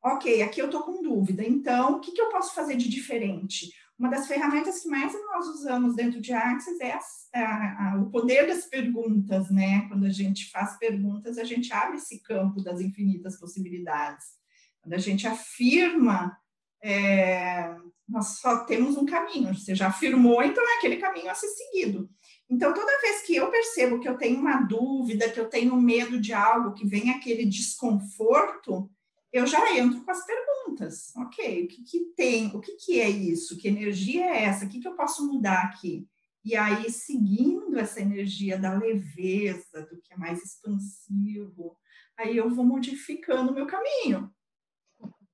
[0.00, 3.72] ok, aqui eu estou com dúvida, então o que, que eu posso fazer de diferente?
[4.00, 6.94] Uma das ferramentas que mais nós usamos dentro de Axis é
[7.34, 9.86] a, a, o poder das perguntas, né?
[9.88, 14.24] Quando a gente faz perguntas, a gente abre esse campo das infinitas possibilidades.
[14.80, 16.34] Quando a gente afirma,
[16.82, 17.76] é,
[18.08, 19.54] nós só temos um caminho.
[19.54, 22.08] Você já afirmou, então é aquele caminho a ser seguido.
[22.48, 26.18] Então, toda vez que eu percebo que eu tenho uma dúvida, que eu tenho medo
[26.18, 28.90] de algo, que vem aquele desconforto,
[29.32, 31.12] eu já entro com as perguntas.
[31.16, 32.48] Ok, o que, que tem?
[32.54, 33.56] O que, que é isso?
[33.56, 34.64] Que energia é essa?
[34.64, 36.08] O que, que eu posso mudar aqui?
[36.44, 41.76] E aí, seguindo essa energia da leveza, do que é mais expansivo,
[42.18, 44.32] aí eu vou modificando o meu caminho.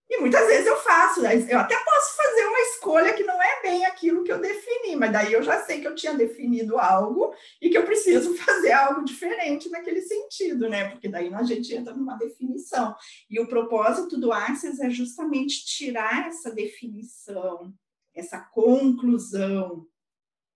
[0.09, 1.35] E muitas vezes eu faço, né?
[1.35, 5.12] eu até posso fazer uma escolha que não é bem aquilo que eu defini, mas
[5.12, 9.05] daí eu já sei que eu tinha definido algo e que eu preciso fazer algo
[9.05, 10.90] diferente naquele sentido, né?
[10.90, 12.95] Porque daí a gente entra numa definição.
[13.29, 17.75] E o propósito do Access é justamente tirar essa definição,
[18.14, 19.87] essa conclusão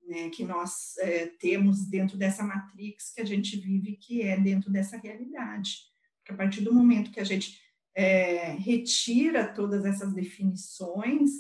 [0.07, 4.71] né, que nós é, temos dentro dessa matrix que a gente vive, que é dentro
[4.71, 5.91] dessa realidade.
[6.19, 7.61] Porque a partir do momento que a gente
[7.95, 11.31] é, retira todas essas definições,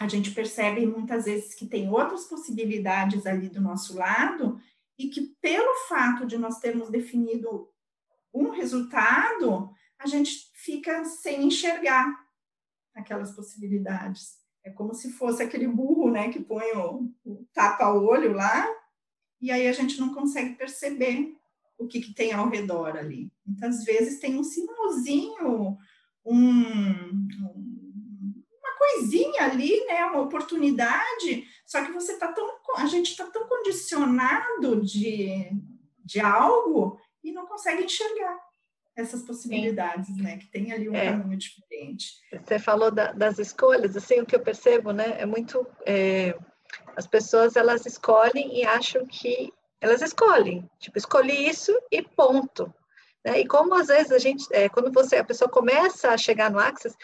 [0.00, 4.58] a gente percebe muitas vezes que tem outras possibilidades ali do nosso lado
[4.98, 7.68] e que pelo fato de nós termos definido
[8.32, 12.18] um resultado, a gente fica sem enxergar
[12.94, 14.38] aquelas possibilidades.
[14.64, 18.66] É como se fosse aquele burro, né, que põe o, o tapa-olho lá,
[19.40, 21.34] e aí a gente não consegue perceber
[21.80, 23.32] o que, que tem ao redor ali.
[23.44, 25.78] Muitas vezes tem um sinalzinho,
[26.24, 26.92] um,
[28.52, 33.48] uma coisinha ali, né, uma oportunidade, só que você tá tão, a gente está tão
[33.48, 35.50] condicionado de,
[36.04, 38.38] de algo e não consegue enxergar
[38.94, 40.22] essas possibilidades, Sim.
[40.22, 40.36] né?
[40.36, 41.10] Que tem ali um é.
[41.10, 42.20] caminho diferente.
[42.44, 45.16] Você falou da, das escolhas, assim, o que eu percebo, né?
[45.18, 45.66] É muito...
[45.86, 46.36] É,
[46.96, 52.72] as pessoas, elas escolhem e acham que elas escolhem, tipo, escolhi isso e ponto.
[53.24, 53.40] Né?
[53.40, 56.58] E como às vezes a gente, é, quando você, a pessoa começa a chegar no
[56.58, 56.96] Access,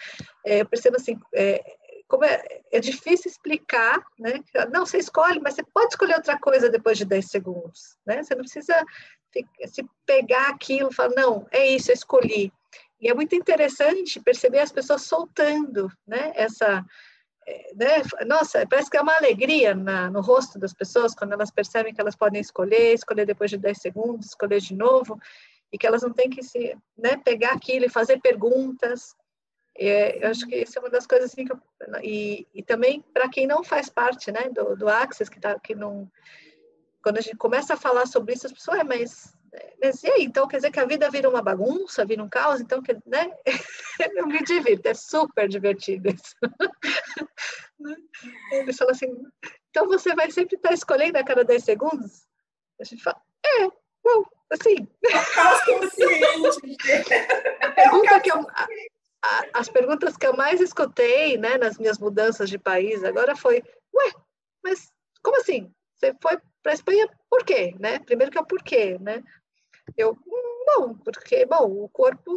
[0.44, 1.62] é, eu percebo assim, é,
[2.08, 4.40] como é, é, difícil explicar, né?
[4.72, 8.22] Não, você escolhe, mas você pode escolher outra coisa depois de 10 segundos, né?
[8.22, 8.84] Você não precisa
[9.66, 12.52] se pegar aquilo e falar, não, é isso, eu escolhi.
[13.00, 16.32] E é muito interessante perceber as pessoas soltando, né?
[16.34, 16.84] Essa,
[17.74, 18.02] né?
[18.26, 22.00] Nossa, parece que é uma alegria na, no rosto das pessoas quando elas percebem que
[22.00, 25.20] elas podem escolher, escolher depois de 10 segundos, escolher de novo,
[25.72, 29.14] e que elas não têm que se né, pegar aquilo e fazer perguntas.
[29.78, 31.60] É, eu acho que isso é uma das coisas assim que eu,
[32.02, 35.74] e, e também para quem não faz parte né, do, do Access, que, tá, que
[35.74, 36.10] não.
[37.02, 39.36] Quando a gente começa a falar sobre isso, as pessoas, é, mas
[39.80, 42.60] mas e aí, então quer dizer que a vida vira uma bagunça, vira um caos,
[42.60, 43.30] então, né?
[44.16, 46.34] Eu me divirto, é super divertido isso.
[48.52, 49.06] Eles falam assim,
[49.70, 52.26] então você vai sempre estar escolhendo a cada 10 segundos?
[52.80, 53.68] A gente fala, é,
[54.02, 54.86] bom, assim.
[55.34, 57.14] Caos consciente.
[57.62, 58.46] a pergunta que eu,
[59.22, 63.62] a, as perguntas que eu mais escutei, né, nas minhas mudanças de país agora foi,
[63.94, 64.12] ué,
[64.62, 64.90] mas
[65.22, 65.70] como assim?
[65.96, 67.98] Você foi para a Espanha por quê, né?
[68.00, 69.22] Primeiro que é o porquê, né?
[69.96, 70.16] Eu,
[70.66, 72.32] bom, porque, bom, o corpo,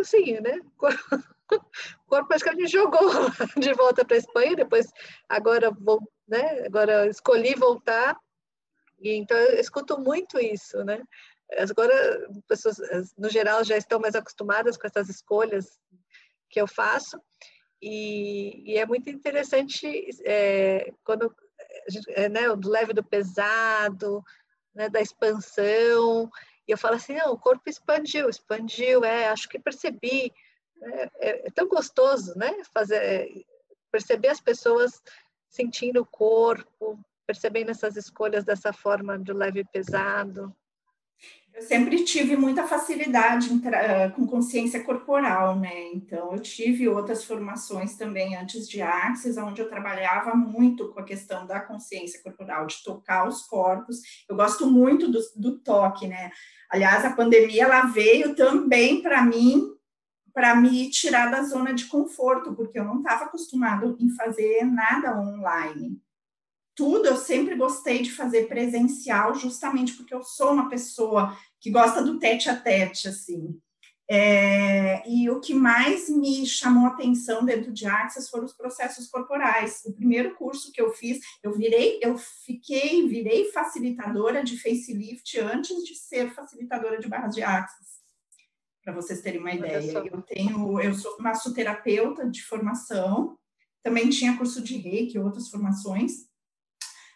[0.00, 0.60] assim, né?
[2.06, 2.98] O corpo acho que a gente jogou
[3.60, 4.86] de volta para a Espanha, depois
[5.28, 6.64] agora vou, né?
[6.64, 8.18] Agora escolhi voltar
[8.98, 11.02] e então eu escuto muito isso, né?
[11.58, 12.78] Agora pessoas
[13.18, 15.78] no geral já estão mais acostumadas com essas escolhas
[16.48, 17.20] que eu faço
[17.82, 21.34] e, e é muito interessante é, quando
[22.10, 24.22] é, né, do leve do pesado,
[24.74, 26.30] né, da expansão
[26.72, 30.32] eu falo assim, não, o corpo expandiu, expandiu, é, acho que percebi,
[30.82, 33.44] é, é, é tão gostoso, né, fazer,
[33.90, 35.02] perceber as pessoas
[35.48, 40.54] sentindo o corpo, percebendo essas escolhas dessa forma de leve e pesado.
[41.54, 43.48] Eu sempre tive muita facilidade
[44.16, 45.92] com consciência corporal, né?
[45.92, 51.04] Então, eu tive outras formações também antes de Axis, onde eu trabalhava muito com a
[51.04, 53.98] questão da consciência corporal, de tocar os corpos.
[54.28, 56.30] Eu gosto muito do, do toque, né?
[56.70, 59.68] Aliás, a pandemia ela veio também para mim
[60.32, 65.20] para me tirar da zona de conforto, porque eu não estava acostumado em fazer nada
[65.20, 66.01] online
[66.82, 72.02] tudo eu sempre gostei de fazer presencial, justamente porque eu sou uma pessoa que gosta
[72.02, 73.56] do tete a tete, assim.
[74.10, 79.82] É, e o que mais me chamou atenção dentro de Axis foram os processos corporais.
[79.86, 85.84] O primeiro curso que eu fiz, eu virei, eu fiquei, virei facilitadora de facelift antes
[85.84, 88.02] de ser facilitadora de barras de Axis.
[88.82, 93.38] Para vocês terem uma ideia, eu tenho, eu sou massoterapeuta de formação,
[93.84, 96.31] também tinha curso de reiki, outras formações,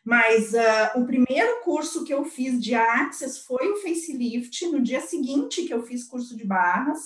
[0.06, 4.64] mas uh, o primeiro curso que eu fiz de Access foi o facelift.
[4.68, 7.00] No dia seguinte que eu fiz curso de barras,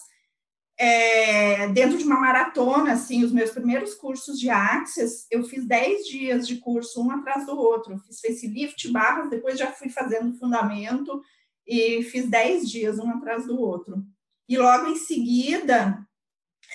[0.78, 6.08] é, dentro de uma maratona, assim, os meus primeiros cursos de Access, eu fiz 10
[6.08, 7.98] dias de curso, um atrás do outro.
[8.00, 11.22] fiz facelift, barras, depois já fui fazendo fundamento
[11.66, 14.04] e fiz 10 dias, um atrás do outro.
[14.46, 16.06] E logo em seguida,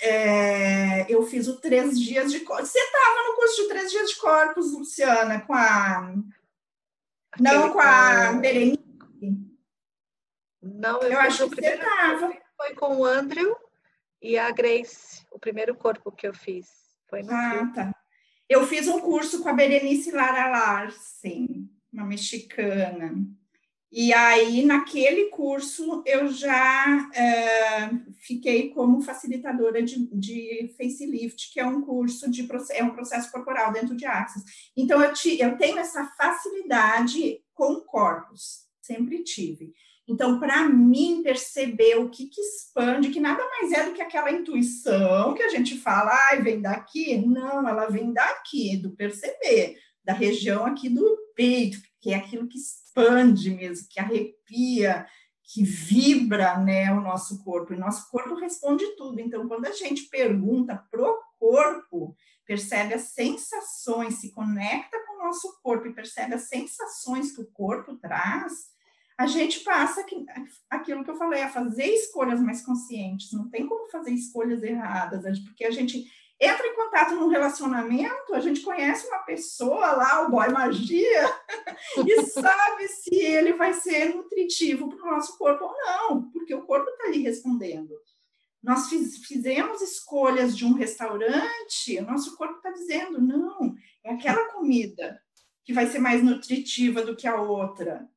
[0.02, 2.70] é, eu fiz o três dias de corpos.
[2.70, 6.14] Você estava no curso de três dias de corpos, Luciana, com a.
[7.40, 8.84] Não, com a Berenice.
[10.62, 12.34] Não, eu, eu acho que você estava.
[12.58, 13.56] Foi com o Andrew
[14.22, 16.68] e a Grace, o primeiro corpo que eu fiz.
[17.10, 17.96] Foi no ah, tá.
[18.48, 23.14] Eu fiz um curso com a Berenice Lara Larsen, uma mexicana.
[23.98, 27.92] E aí, naquele curso, eu já é,
[28.28, 33.72] fiquei como facilitadora de, de, facelift, que é um curso de é um processo corporal
[33.72, 34.44] dentro de Axis.
[34.76, 39.72] Então, eu, te, eu tenho essa facilidade com corpos, sempre tive.
[40.06, 44.30] Então, para mim, perceber o que, que expande, que nada mais é do que aquela
[44.30, 47.16] intuição que a gente fala, ai, vem daqui.
[47.26, 52.60] Não, ela vem daqui, do perceber, da região aqui do peito, que é aquilo que
[52.60, 55.08] expande mesmo, que arrepia,
[55.44, 57.74] que vibra né, o nosso corpo.
[57.74, 59.20] E nosso corpo responde tudo.
[59.20, 62.16] Então, quando a gente pergunta pro corpo,
[62.46, 67.52] percebe as sensações, se conecta com o nosso corpo e percebe as sensações que o
[67.52, 68.54] corpo traz,
[69.18, 70.06] a gente passa
[70.70, 73.32] aquilo que eu falei, a fazer escolhas mais conscientes.
[73.32, 76.06] Não tem como fazer escolhas erradas, porque a gente
[76.40, 81.34] entra em contato num relacionamento, a gente conhece uma pessoa lá, o boy magia,
[82.06, 86.66] e sabe se ele vai ser nutritivo para o nosso corpo ou não, porque o
[86.66, 87.94] corpo está ali respondendo.
[88.62, 94.52] Nós fiz, fizemos escolhas de um restaurante, o nosso corpo está dizendo, não, é aquela
[94.52, 95.22] comida
[95.64, 98.08] que vai ser mais nutritiva do que a outra,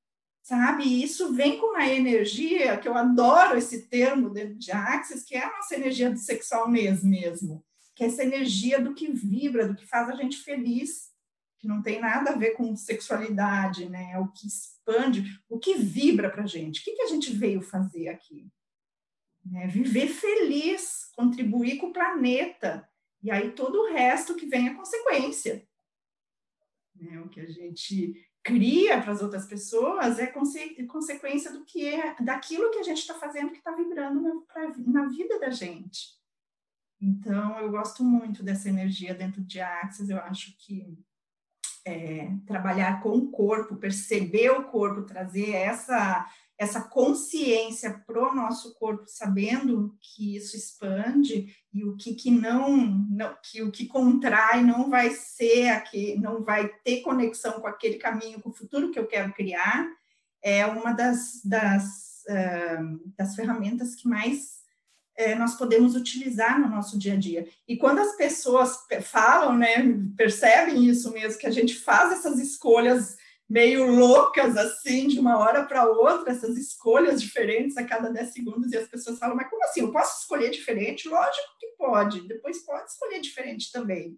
[0.43, 1.03] sabe?
[1.03, 5.45] Isso vem com uma energia, que eu adoro esse termo dentro de Axis, que é
[5.45, 7.63] a nossa energia do sexual mesmo
[7.99, 11.11] que é essa energia do que vibra, do que faz a gente feliz,
[11.59, 14.13] que não tem nada a ver com sexualidade, né?
[14.13, 16.81] É o que expande, o que vibra para a gente.
[16.81, 18.49] O que, que a gente veio fazer aqui?
[19.45, 19.67] Né?
[19.67, 22.89] Viver feliz, contribuir com o planeta.
[23.21, 25.67] E aí todo o resto que vem é consequência.
[26.95, 27.21] Né?
[27.21, 28.15] O que a gente
[28.45, 32.99] cria para as outras pessoas é conse consequência do que é daquilo que a gente
[32.99, 36.17] está fazendo que está vibrando na, pra, na vida da gente.
[37.01, 40.99] Então, eu gosto muito dessa energia dentro de Axis, eu acho que
[41.85, 46.27] é, trabalhar com o corpo, perceber o corpo, trazer essa,
[46.59, 52.77] essa consciência para o nosso corpo, sabendo que isso expande e o que, que não,
[52.77, 57.97] não, que o que contrai não vai ser aqui, não vai ter conexão com aquele
[57.97, 59.89] caminho, com o futuro que eu quero criar,
[60.43, 64.58] é uma das, das, uh, das ferramentas que mais
[65.19, 67.49] é, nós podemos utilizar no nosso dia a dia.
[67.67, 69.77] E quando as pessoas falam, né,
[70.17, 73.17] percebem isso mesmo, que a gente faz essas escolhas
[73.51, 78.73] meio loucas, assim, de uma hora para outra, essas escolhas diferentes a cada 10 segundos,
[78.73, 79.81] e as pessoas falam, mas como assim?
[79.81, 81.09] Eu posso escolher diferente?
[81.09, 84.17] Lógico que pode, depois pode escolher diferente também.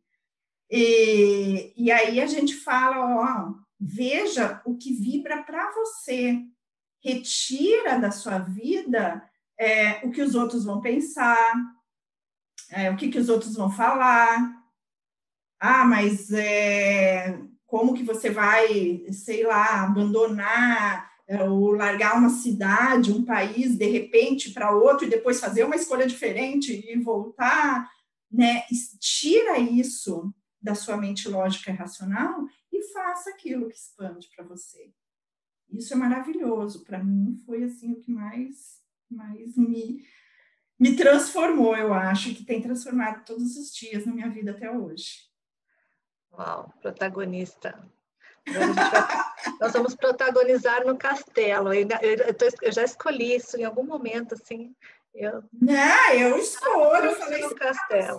[0.71, 6.39] E, e aí a gente fala, ó, veja o que vibra para você,
[7.03, 9.30] retira da sua vida
[9.61, 11.55] é, o que os outros vão pensar,
[12.71, 14.59] é, o que, que os outros vão falar.
[15.61, 23.13] Ah, mas é, como que você vai, sei lá, abandonar é, ou largar uma cidade,
[23.13, 27.87] um país, de repente para outro e depois fazer uma escolha diferente e voltar,
[28.33, 28.65] né?
[28.99, 34.91] Tira isso da sua mente lógica e racional e faça aquilo que expande para você.
[35.69, 36.83] Isso é maravilhoso.
[36.83, 38.80] Para mim foi assim o que mais,
[39.11, 40.05] mais me,
[40.79, 45.29] me transformou, eu acho, que tem transformado todos os dias na minha vida até hoje.
[46.33, 47.79] Uau, protagonista.
[49.61, 51.73] Nós vamos protagonizar no castelo.
[51.75, 54.75] Eu, já escolhi isso em algum momento, assim.
[55.15, 55.43] Eu...
[55.61, 57.07] Não, eu escolho.
[57.07, 58.19] Eu falei no castelo.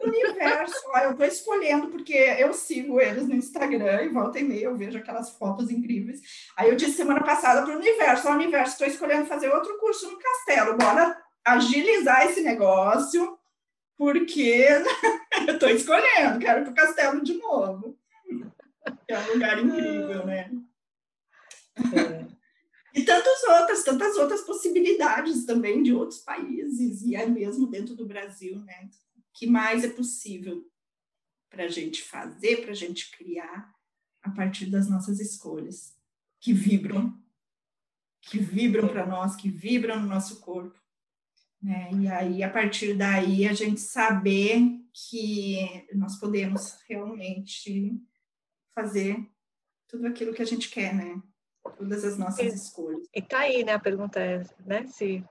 [0.00, 0.74] universo.
[1.02, 4.98] eu estou escolhendo porque eu sigo eles no Instagram e volta e meia eu vejo
[4.98, 6.20] aquelas fotos incríveis.
[6.56, 10.10] Aí eu disse semana passada para o universo: o universo, estou escolhendo fazer outro curso
[10.10, 10.76] no castelo.
[10.76, 13.38] Bora agilizar esse negócio
[13.96, 14.66] porque
[15.46, 17.98] eu estou escolhendo, quero ir para o castelo de novo.
[19.06, 20.50] É um lugar incrível, né?
[21.94, 22.19] É.
[22.94, 28.06] E tantas outras, tantas outras possibilidades também de outros países, e é mesmo dentro do
[28.06, 28.90] Brasil, né?
[29.16, 30.68] O que mais é possível
[31.48, 33.74] para a gente fazer, para a gente criar
[34.22, 35.96] a partir das nossas escolhas,
[36.38, 37.18] que vibram,
[38.22, 40.78] que vibram para nós, que vibram no nosso corpo.
[41.62, 41.90] Né?
[41.94, 48.00] E aí, a partir daí, a gente saber que nós podemos realmente
[48.74, 49.28] fazer
[49.86, 51.22] tudo aquilo que a gente quer, né?
[51.76, 53.06] Todas as nossas e, escolhas.
[53.14, 53.74] E tá aí, né?
[53.74, 54.86] A pergunta é, né?
[54.86, 55.24] Se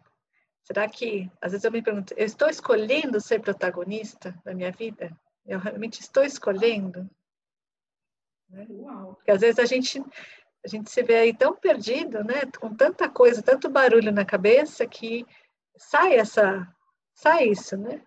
[0.63, 5.11] será que às vezes eu me pergunto, eu estou escolhendo ser protagonista da minha vida?
[5.45, 7.09] Eu realmente estou escolhendo?
[8.49, 8.67] Né?
[8.69, 9.15] Uau.
[9.15, 10.03] Porque às vezes a gente
[10.63, 12.41] a gente se vê aí tão perdido, né?
[12.59, 15.25] Com tanta coisa, tanto barulho na cabeça que
[15.77, 16.67] sai essa,
[17.13, 18.01] sai isso, né?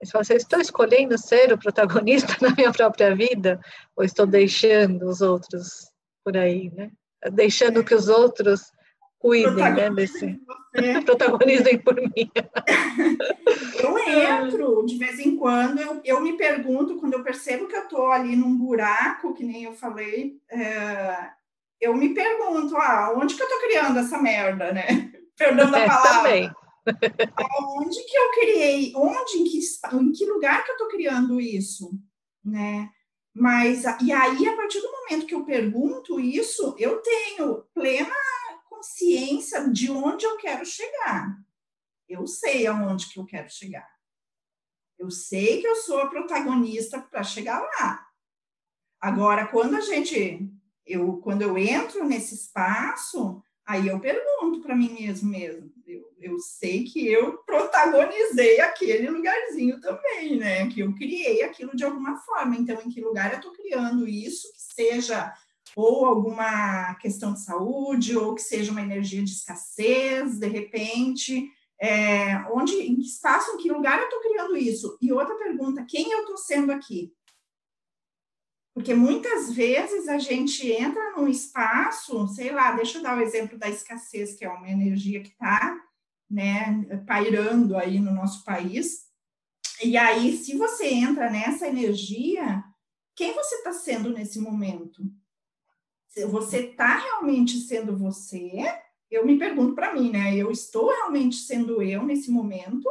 [0.00, 3.60] Você fala assim, estou escolhendo ser o protagonista na minha própria vida
[3.96, 5.90] ou estou deixando os outros
[6.24, 6.92] por aí, né?
[7.32, 8.72] Deixando que os outros
[9.18, 10.40] cuidem, né, desse...
[11.04, 12.30] Protagonizem por mim.
[13.82, 17.82] eu entro, de vez em quando, eu, eu me pergunto, quando eu percebo que eu
[17.82, 21.30] estou ali num buraco, que nem eu falei, é,
[21.80, 25.10] eu me pergunto, ah, onde que eu estou criando essa merda, né?
[25.36, 26.22] Perdão da é, palavra.
[26.22, 26.52] Também.
[27.76, 28.92] Onde que eu criei?
[28.96, 29.58] Onde, em que,
[29.94, 31.90] em que lugar que eu estou criando isso?
[32.44, 32.88] Né?
[33.34, 38.14] Mas, e aí, a partir do momento que eu pergunto isso, eu tenho plena
[38.68, 41.38] consciência de onde eu quero chegar.
[42.08, 43.88] Eu sei aonde que eu quero chegar.
[44.98, 48.06] Eu sei que eu sou a protagonista para chegar lá.
[49.00, 50.50] Agora, quando a gente,
[50.84, 56.38] eu, quando eu entro nesse espaço, aí eu pergunto para mim mesmo mesmo eu, eu
[56.38, 60.68] sei que eu protagonizei aquele lugarzinho também, né?
[60.68, 62.56] Que eu criei aquilo de alguma forma.
[62.56, 65.32] Então, em que lugar eu estou criando isso, que seja
[65.74, 71.48] ou alguma questão de saúde, ou que seja uma energia de escassez, de repente,
[71.80, 74.98] é, onde, em que espaço, em que lugar eu estou criando isso?
[75.00, 77.12] E outra pergunta, quem eu estou sendo aqui?
[78.78, 83.58] Porque muitas vezes a gente entra num espaço, sei lá, deixa eu dar o exemplo
[83.58, 85.82] da escassez, que é uma energia que está
[86.30, 89.08] né, pairando aí no nosso país.
[89.82, 92.62] E aí, se você entra nessa energia,
[93.16, 95.02] quem você está sendo nesse momento?
[96.30, 98.62] Você está realmente sendo você,
[99.10, 100.36] eu me pergunto para mim, né?
[100.36, 102.88] Eu estou realmente sendo eu nesse momento?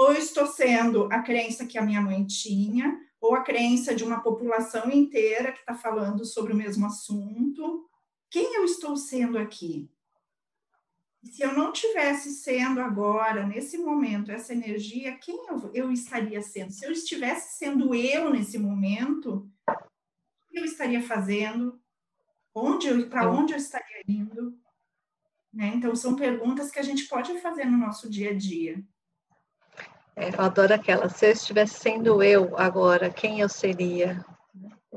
[0.00, 4.22] Ou estou sendo a crença que a minha mãe tinha, ou a crença de uma
[4.22, 7.86] população inteira que está falando sobre o mesmo assunto.
[8.30, 9.90] Quem eu estou sendo aqui?
[11.22, 16.72] Se eu não tivesse sendo agora, nesse momento, essa energia, quem eu, eu estaria sendo?
[16.72, 21.78] Se eu estivesse sendo eu nesse momento, o que eu estaria fazendo?
[22.54, 24.58] Onde para onde eu estaria indo?
[25.52, 25.72] Né?
[25.74, 28.82] Então, são perguntas que a gente pode fazer no nosso dia a dia.
[30.20, 31.08] É, eu adoro aquela.
[31.08, 34.22] Se eu estivesse sendo eu agora, quem eu seria?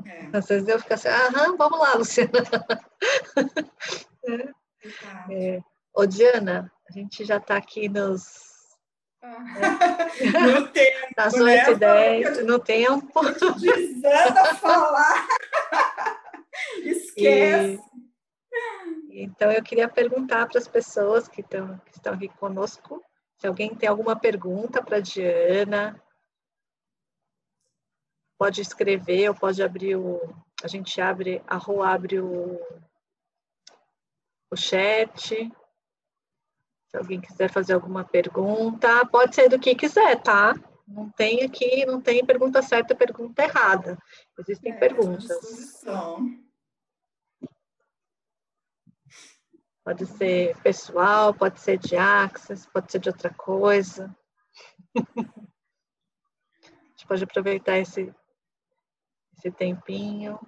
[0.04, 0.36] É.
[0.36, 2.30] Às vezes eu fico assim, aham, vamos lá, Luciana.
[5.30, 5.62] É,
[5.94, 8.52] ô, Diana, a gente já está aqui nos.
[9.22, 12.18] no tempo, Nas né?
[12.18, 13.20] 8 no tempo.
[13.58, 15.26] Desanda a falar.
[16.84, 17.80] Esquece.
[19.08, 23.02] E, então, eu queria perguntar para as pessoas que, tão, que estão aqui conosco
[23.44, 26.02] se alguém tem alguma pergunta para a Diana,
[28.38, 30.18] pode escrever ou pode abrir o.
[30.62, 32.58] A gente abre, a Rô abre o,
[34.50, 35.52] o chat.
[36.88, 40.54] Se alguém quiser fazer alguma pergunta, pode ser do que quiser, tá?
[40.88, 43.98] Não tem aqui, não tem pergunta certa, pergunta errada.
[44.38, 45.84] Existem é, perguntas.
[49.84, 54.16] Pode ser pessoal, pode ser de Axis, pode ser de outra coisa.
[54.96, 55.00] A
[56.90, 58.10] gente pode aproveitar esse,
[59.36, 60.40] esse tempinho.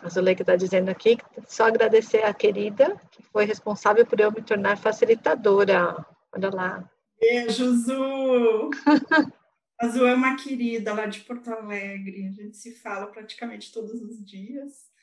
[0.00, 4.30] A Zuleika está dizendo aqui que só agradecer a querida que foi responsável por eu
[4.30, 6.06] me tornar facilitadora.
[6.32, 6.90] Olha lá.
[7.18, 8.70] Beijo, Zu!
[9.80, 12.28] A Zu é uma querida lá de Porto Alegre.
[12.28, 14.93] A gente se fala praticamente todos os dias.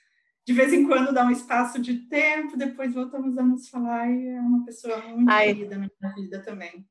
[0.52, 4.28] De vez em quando dá um espaço de tempo, depois voltamos a nos falar e
[4.28, 5.45] é uma pessoa muito Ai.
[5.45, 6.86] querida na minha vida também.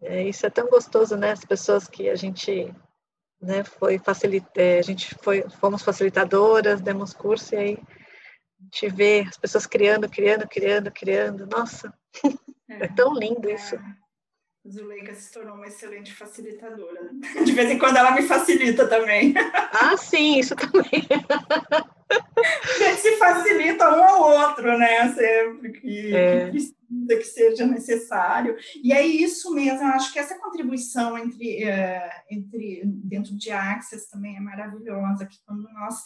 [0.00, 1.30] É, isso é tão gostoso, né?
[1.30, 2.74] As pessoas que a gente
[3.40, 8.88] né, foi facilita, é, a gente foi, fomos facilitadoras, demos curso e aí a gente
[8.88, 11.46] vê as pessoas criando, criando, criando, criando.
[11.46, 11.94] Nossa,
[12.68, 13.54] é, é tão lindo é.
[13.54, 13.76] isso.
[14.68, 17.10] Zuleika se tornou uma excelente facilitadora.
[17.44, 19.34] De vez em quando ela me facilita também.
[19.74, 21.08] Ah, sim, isso também.
[22.10, 25.12] A gente se facilita um ao outro, né?
[25.14, 26.44] Sempre que, é.
[26.44, 26.76] que precisa,
[27.08, 28.56] que seja necessário.
[28.82, 34.10] E é isso mesmo, eu acho que essa contribuição entre, uh, entre dentro de Access
[34.10, 35.96] também é maravilhosa, que quando nós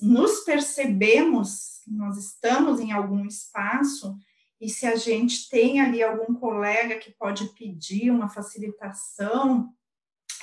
[0.00, 4.16] nos percebemos, nós estamos em algum espaço,
[4.62, 9.68] e se a gente tem ali algum colega que pode pedir uma facilitação,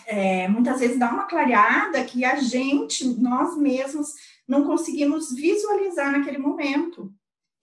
[0.06, 4.14] é, muitas vezes dá uma clareada que a gente, nós mesmos,
[4.46, 7.14] não conseguimos visualizar naquele momento.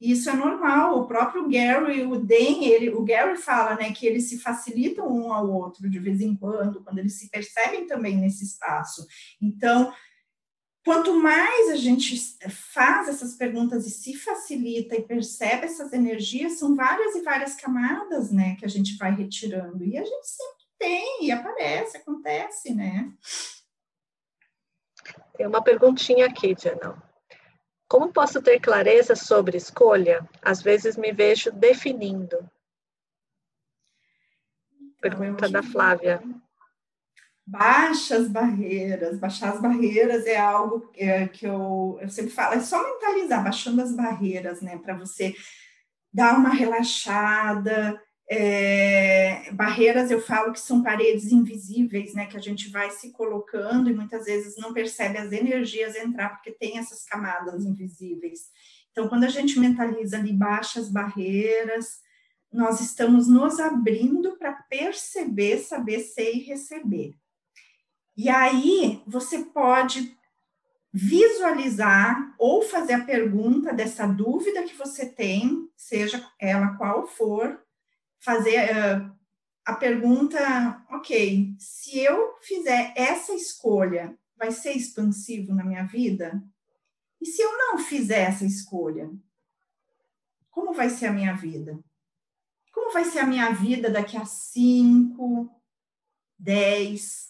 [0.00, 0.98] Isso é normal.
[0.98, 5.34] O próprio Gary, o Dan, ele, o Gary fala, né, que eles se facilitam um
[5.34, 9.06] ao outro de vez em quando, quando eles se percebem também nesse espaço.
[9.42, 9.92] Então,
[10.86, 12.16] Quanto mais a gente
[12.48, 18.30] faz essas perguntas e se facilita e percebe essas energias, são várias e várias camadas,
[18.30, 19.84] né, que a gente vai retirando.
[19.84, 23.12] E a gente sempre tem, e aparece, acontece, né?
[25.36, 27.02] Tem uma perguntinha aqui, Diana.
[27.88, 30.24] Como posso ter clareza sobre escolha?
[30.40, 32.48] Às vezes me vejo definindo.
[34.70, 36.45] Então, Pergunta da Flávia baixa
[37.54, 39.18] as barreiras.
[39.18, 43.82] Baixar as barreiras é algo é, que eu, eu sempre falo, é só mentalizar, baixando
[43.82, 45.34] as barreiras, né, para você
[46.12, 48.00] dar uma relaxada.
[48.28, 53.88] É, barreiras eu falo que são paredes invisíveis, né, que a gente vai se colocando
[53.88, 58.50] e muitas vezes não percebe as energias entrar, porque tem essas camadas invisíveis.
[58.90, 62.00] Então, quando a gente mentaliza ali, baixa as barreiras,
[62.52, 67.14] nós estamos nos abrindo para perceber, saber ser e receber.
[68.16, 70.16] E aí você pode
[70.92, 77.62] visualizar ou fazer a pergunta dessa dúvida que você tem, seja ela qual for,
[78.18, 79.16] fazer uh,
[79.66, 80.38] a pergunta,
[80.90, 86.42] ok, se eu fizer essa escolha, vai ser expansivo na minha vida?
[87.20, 89.10] E se eu não fizer essa escolha,
[90.50, 91.78] como vai ser a minha vida?
[92.72, 95.50] Como vai ser a minha vida daqui a 5,
[96.38, 97.25] 10,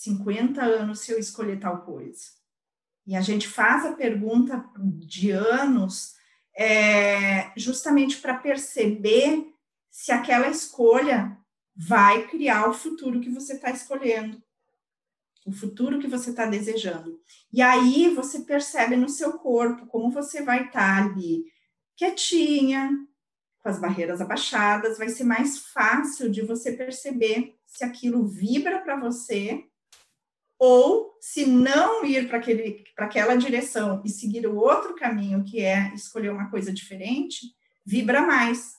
[0.00, 2.22] 50 anos se eu escolher tal coisa?
[3.06, 6.14] E a gente faz a pergunta de anos
[6.56, 9.52] é, justamente para perceber
[9.90, 11.36] se aquela escolha
[11.76, 14.42] vai criar o futuro que você está escolhendo,
[15.46, 17.20] o futuro que você está desejando.
[17.52, 21.44] E aí você percebe no seu corpo como você vai estar tá ali
[21.94, 22.90] quietinha,
[23.62, 28.98] com as barreiras abaixadas, vai ser mais fácil de você perceber se aquilo vibra para
[28.98, 29.69] você
[30.60, 36.30] ou se não ir para aquela direção e seguir o outro caminho, que é escolher
[36.30, 37.46] uma coisa diferente,
[37.82, 38.78] vibra mais.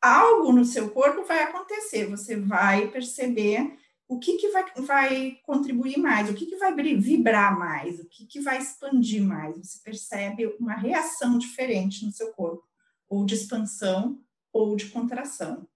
[0.00, 3.76] Algo no seu corpo vai acontecer, você vai perceber
[4.08, 8.24] o que, que vai, vai contribuir mais, o que, que vai vibrar mais, o que,
[8.24, 9.58] que vai expandir mais.
[9.58, 12.66] Você percebe uma reação diferente no seu corpo,
[13.10, 14.18] ou de expansão
[14.50, 15.68] ou de contração.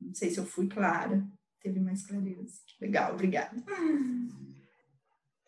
[0.00, 1.24] Não sei se eu fui clara
[1.66, 2.60] teve mais clareza.
[2.80, 3.56] Legal, obrigada.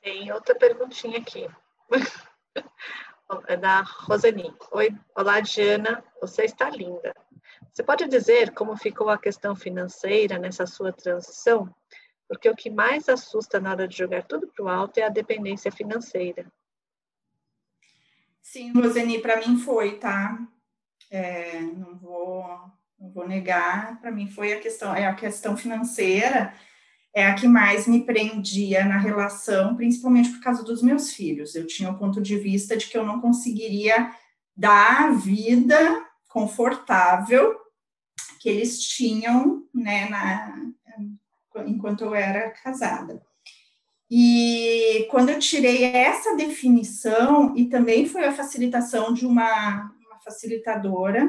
[0.02, 1.48] Tem outra perguntinha aqui.
[3.46, 4.52] é da Roseni.
[4.72, 7.14] Oi, olá, Diana, você está linda.
[7.72, 11.72] Você pode dizer como ficou a questão financeira nessa sua transição?
[12.26, 15.08] Porque o que mais assusta na hora de jogar tudo para o alto é a
[15.08, 16.50] dependência financeira.
[18.42, 20.36] Sim, Roseni, para mim foi, tá?
[21.10, 22.44] É, não vou,
[22.98, 24.00] não vou negar.
[24.00, 26.52] Para mim foi a questão, é a questão financeira
[27.14, 31.54] é a que mais me prendia na relação, principalmente por causa dos meus filhos.
[31.54, 34.10] Eu tinha o ponto de vista de que eu não conseguiria
[34.56, 37.56] dar a vida confortável
[38.40, 40.54] que eles tinham, né, na,
[41.66, 43.20] enquanto eu era casada.
[44.10, 51.28] E quando eu tirei essa definição, e também foi a facilitação de uma, uma facilitadora,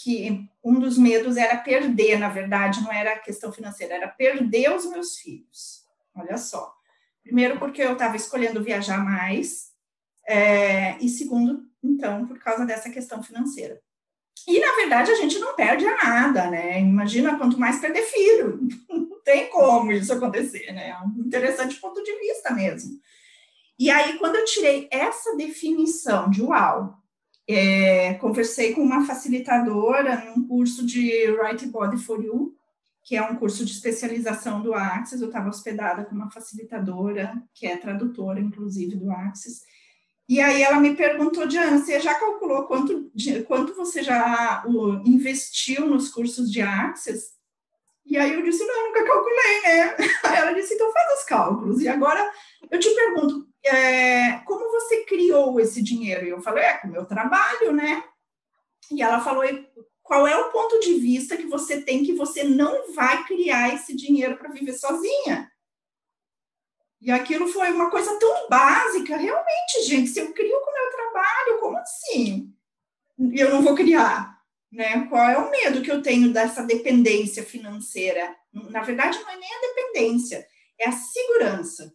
[0.00, 4.86] que um dos medos era perder, na verdade, não era questão financeira, era perder os
[4.86, 5.84] meus filhos.
[6.14, 6.72] Olha só.
[7.24, 9.72] Primeiro, porque eu estava escolhendo viajar mais,
[10.24, 13.80] é, e segundo, então, por causa dessa questão financeira.
[14.46, 16.80] E, na verdade, a gente não perde a nada, né?
[16.80, 18.60] Imagina quanto mais perder filho.
[18.88, 20.90] Não tem como isso acontecer, né?
[20.90, 22.98] É um interessante ponto de vista mesmo.
[23.78, 26.96] E aí, quando eu tirei essa definição de uau,
[27.48, 32.54] é, conversei com uma facilitadora num curso de Right Body for You,
[33.02, 35.22] que é um curso de especialização do Axis.
[35.22, 39.62] Eu estava hospedada com uma facilitadora, que é tradutora, inclusive, do Axis.
[40.28, 43.10] E aí ela me perguntou, Diana, você já calculou quanto,
[43.46, 44.62] quanto você já
[45.06, 47.30] investiu nos cursos de Axis?
[48.04, 49.96] E aí eu disse, não, nunca calculei, né?
[50.24, 51.80] Aí ela disse, então faz os cálculos.
[51.80, 52.30] E agora
[52.70, 56.26] eu te pergunto, é, como você criou esse dinheiro?
[56.26, 58.04] E eu falei, é, com o meu trabalho, né?
[58.90, 59.44] E ela falou,
[60.02, 63.94] qual é o ponto de vista que você tem que você não vai criar esse
[63.94, 65.50] dinheiro para viver sozinha?
[67.00, 70.90] E aquilo foi uma coisa tão básica, realmente, gente, se eu crio com o meu
[70.90, 72.52] trabalho, como assim?
[73.32, 74.40] Eu não vou criar,
[74.72, 75.06] né?
[75.08, 78.34] Qual é o medo que eu tenho dessa dependência financeira?
[78.52, 80.46] Na verdade, não é nem a dependência,
[80.78, 81.94] é a segurança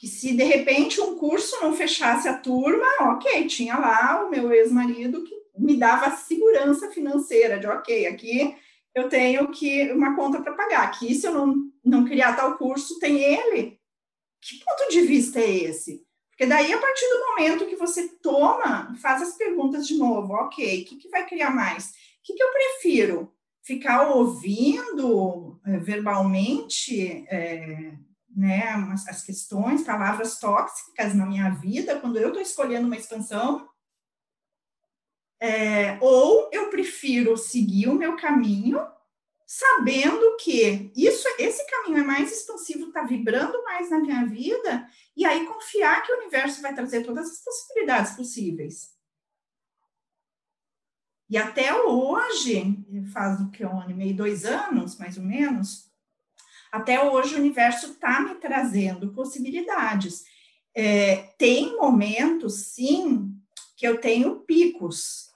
[0.00, 4.50] que se de repente um curso não fechasse a turma, ok, tinha lá o meu
[4.50, 8.56] ex-marido que me dava segurança financeira de ok, aqui
[8.94, 10.84] eu tenho que uma conta para pagar.
[10.84, 13.78] Aqui, se eu não, não criar tal curso, tem ele.
[14.40, 16.02] Que ponto de vista é esse?
[16.30, 20.80] Porque daí, a partir do momento que você toma, faz as perguntas de novo, ok,
[20.80, 21.88] o que, que vai criar mais?
[21.88, 21.90] O
[22.24, 23.34] que, que eu prefiro?
[23.62, 27.92] Ficar ouvindo é, verbalmente é,
[28.34, 28.72] né,
[29.08, 33.68] as questões, palavras tóxicas na minha vida, quando eu estou escolhendo uma expansão,
[35.40, 38.80] é, ou eu prefiro seguir o meu caminho,
[39.46, 45.24] sabendo que isso, esse caminho é mais expansivo, está vibrando mais na minha vida, e
[45.24, 48.90] aí confiar que o universo vai trazer todas as possibilidades possíveis.
[51.28, 55.89] E até hoje, faz o que um ano e meio, dois anos, mais ou menos,
[56.70, 60.24] até hoje o universo está me trazendo possibilidades.
[60.74, 63.34] É, tem momentos, sim,
[63.76, 65.30] que eu tenho picos.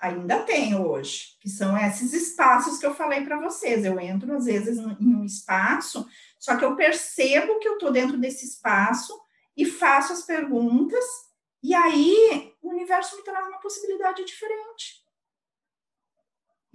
[0.00, 3.84] Ainda tenho hoje, que são esses espaços que eu falei para vocês.
[3.84, 6.06] Eu entro, às vezes, em um espaço,
[6.38, 9.18] só que eu percebo que eu estou dentro desse espaço
[9.56, 11.04] e faço as perguntas,
[11.62, 15.02] e aí o universo me traz uma possibilidade diferente.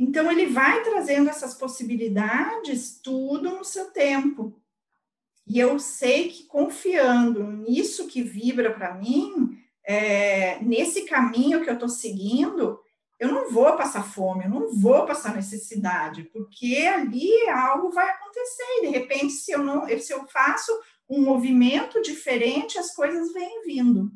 [0.02, 4.60] Então, ele vai trazendo essas possibilidades tudo no seu tempo.
[5.46, 11.76] E eu sei que confiando nisso que vibra para mim, é, nesse caminho que eu
[11.76, 12.80] estou seguindo,
[13.20, 18.82] eu não vou passar fome, eu não vou passar necessidade, porque ali algo vai acontecer.
[18.82, 20.72] De repente, se eu não, se eu faço
[21.08, 24.12] um movimento diferente, as coisas vêm vindo.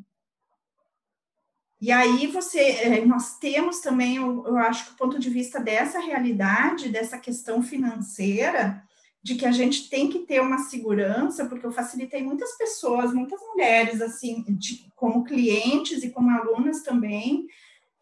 [1.82, 5.60] E aí você, é, nós temos também, eu, eu acho que o ponto de vista
[5.60, 8.82] dessa realidade, dessa questão financeira,
[9.22, 13.42] de que a gente tem que ter uma segurança, porque eu facilitei muitas pessoas, muitas
[13.42, 17.48] mulheres, assim, de, como clientes e como alunas também,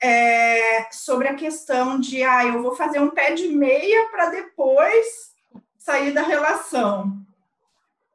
[0.02, 5.34] é, sobre a questão de, ah, eu vou fazer um pé de meia para depois
[5.78, 7.23] sair da relação.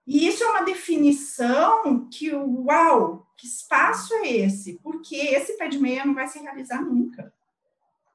[0.08, 4.80] E isso é uma definição que, uau, que espaço é esse?
[4.82, 7.30] Porque esse pé de meia não vai se realizar nunca.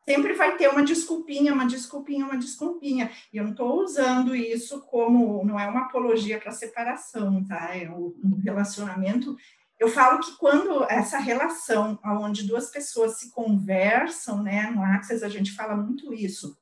[0.03, 3.11] Sempre vai ter uma desculpinha, uma desculpinha, uma desculpinha.
[3.31, 7.77] E eu não estou usando isso como, não é uma apologia para separação, tá?
[7.77, 9.37] É um relacionamento.
[9.79, 14.71] Eu falo que quando essa relação, onde duas pessoas se conversam, né?
[14.71, 16.57] No Access a gente fala muito isso.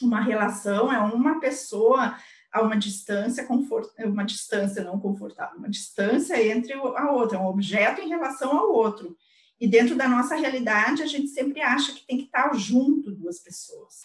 [0.00, 2.16] Uma relação é uma pessoa
[2.52, 8.00] há uma distância, confort, uma distância não confortável, uma distância entre a outra, um objeto
[8.00, 9.16] em relação ao outro.
[9.58, 13.38] E dentro da nossa realidade, a gente sempre acha que tem que estar junto duas
[13.38, 14.00] pessoas.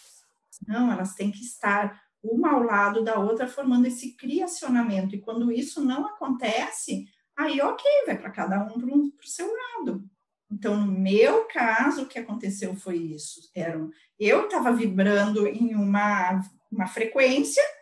[0.66, 5.14] Não, elas têm que estar uma ao lado da outra, formando esse criacionamento.
[5.14, 10.04] E quando isso não acontece, aí ok, vai para cada um para o seu lado.
[10.50, 13.50] Então, no meu caso, o que aconteceu foi isso.
[13.54, 16.40] Eram, eu estava vibrando em uma,
[16.70, 17.77] uma frequência, a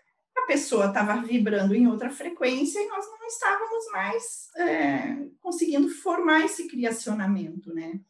[0.47, 6.67] pessoa estava vibrando em outra frequência e nós não estávamos mais é, conseguindo formar esse
[6.69, 8.01] criacionamento, né?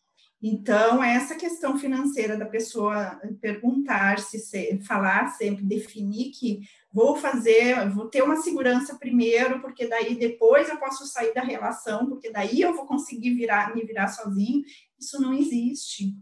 [0.43, 6.61] Então, essa questão financeira da pessoa perguntar se, falar sempre, definir que
[6.93, 12.07] vou fazer, vou ter uma segurança primeiro, porque daí depois eu posso sair da relação,
[12.07, 14.63] porque daí eu vou conseguir virar, me virar sozinho,
[14.99, 16.15] isso não existe.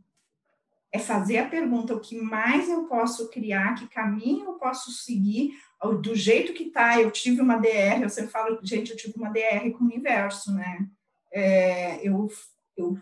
[0.93, 5.53] É fazer a pergunta, o que mais eu posso criar, que caminho eu posso seguir,
[5.93, 9.31] do jeito que tá, eu tive uma DR, eu sempre falo, gente, eu tive uma
[9.31, 10.89] DR com o universo, né?
[11.33, 12.29] É, eu
[12.77, 12.99] eu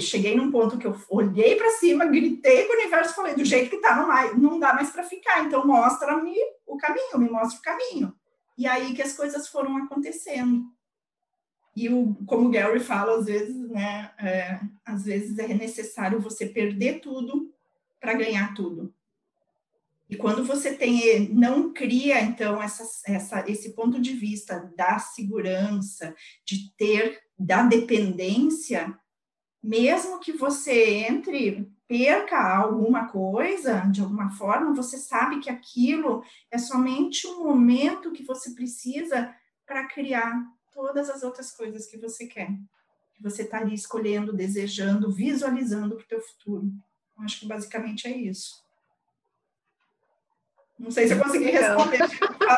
[0.00, 3.44] cheguei num ponto que eu olhei para cima, gritei para o universo e falei: do
[3.44, 6.34] jeito que está, não, não dá mais para ficar, então mostra-me
[6.66, 8.14] o caminho, me mostra o caminho.
[8.56, 10.64] E aí que as coisas foram acontecendo.
[11.76, 16.46] E o, como o Gary fala, às vezes, né, é, às vezes é necessário você
[16.46, 17.52] perder tudo
[18.00, 18.94] para ganhar tudo.
[20.14, 26.14] E quando você tem, não cria, então, essa, essa, esse ponto de vista da segurança,
[26.46, 28.96] de ter, da dependência,
[29.60, 36.58] mesmo que você entre, perca alguma coisa, de alguma forma, você sabe que aquilo é
[36.58, 39.34] somente um momento que você precisa
[39.66, 42.52] para criar todas as outras coisas que você quer.
[43.16, 46.70] Que você está ali escolhendo, desejando, visualizando para o teu futuro.
[47.18, 48.63] Eu acho que basicamente é isso.
[50.78, 52.00] Não sei se eu consegui responder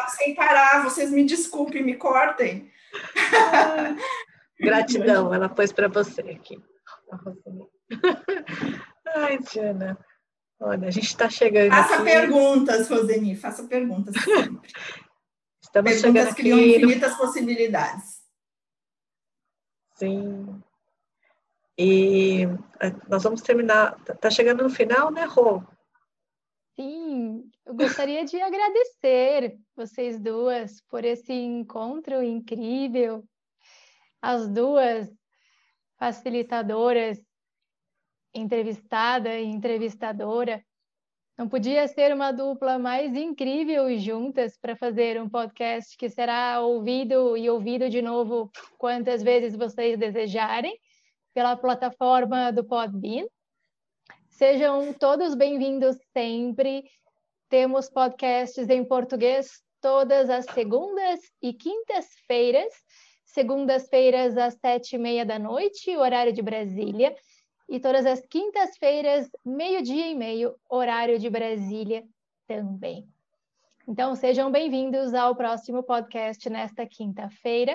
[0.09, 0.83] sem parar.
[0.85, 2.71] Vocês me desculpem, me cortem.
[4.59, 6.59] Gratidão, ela pôs para você aqui.
[9.15, 9.99] Ai, Diana.
[10.59, 11.71] Olha, a gente está chegando.
[11.71, 12.05] Faça aqui.
[12.05, 14.71] perguntas, Roseni, faça perguntas sempre.
[15.63, 16.77] Estamos perguntas chegando criam aqui.
[16.77, 18.23] infinitas possibilidades.
[19.97, 20.63] Sim.
[21.79, 22.49] E
[22.81, 23.97] eh, nós vamos terminar.
[24.09, 25.63] Está chegando no final, né, Rô?
[26.79, 33.25] Sim, eu gostaria de agradecer vocês duas por esse encontro incrível.
[34.21, 35.11] As duas
[35.99, 37.19] facilitadoras,
[38.35, 40.63] entrevistada e entrevistadora.
[41.39, 47.39] Não podia ser uma dupla mais incrível juntas para fazer um podcast que será ouvido
[47.39, 50.79] e ouvido de novo quantas vezes vocês desejarem
[51.33, 53.27] pela plataforma do Podbean.
[54.37, 56.85] Sejam todos bem-vindos sempre.
[57.49, 62.71] Temos podcasts em português todas as segundas e quintas-feiras.
[63.25, 67.17] Segundas-feiras às sete e meia da noite, horário de Brasília.
[67.67, 72.05] E todas as quintas-feiras, meio-dia e meio, horário de Brasília
[72.47, 73.09] também.
[73.89, 77.75] Então, sejam bem-vindos ao próximo podcast nesta quinta-feira,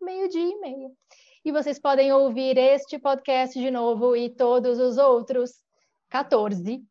[0.00, 0.90] meio-dia e meio.
[1.44, 5.62] E vocês podem ouvir este podcast de novo e todos os outros
[6.12, 6.84] 14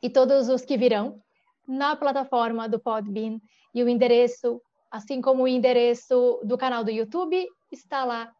[0.00, 1.20] e todos os que virão
[1.66, 3.40] na plataforma do Podbean
[3.74, 8.32] e o endereço, assim como o endereço do canal do YouTube, está lá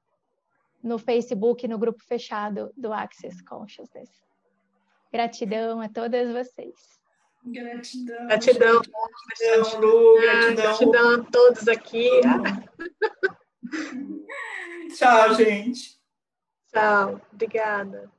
[0.80, 4.08] no Facebook, no grupo fechado do Access Consciousness.
[5.12, 6.76] Gratidão a todas vocês.
[7.44, 8.26] Gratidão.
[8.28, 8.80] Gratidão.
[8.80, 10.54] Gratidão, Lu, gratidão.
[10.54, 12.08] Gratidão a todos aqui.
[14.96, 15.98] Tchau, gente.
[16.72, 17.20] Tchau.
[17.32, 18.15] Obrigada.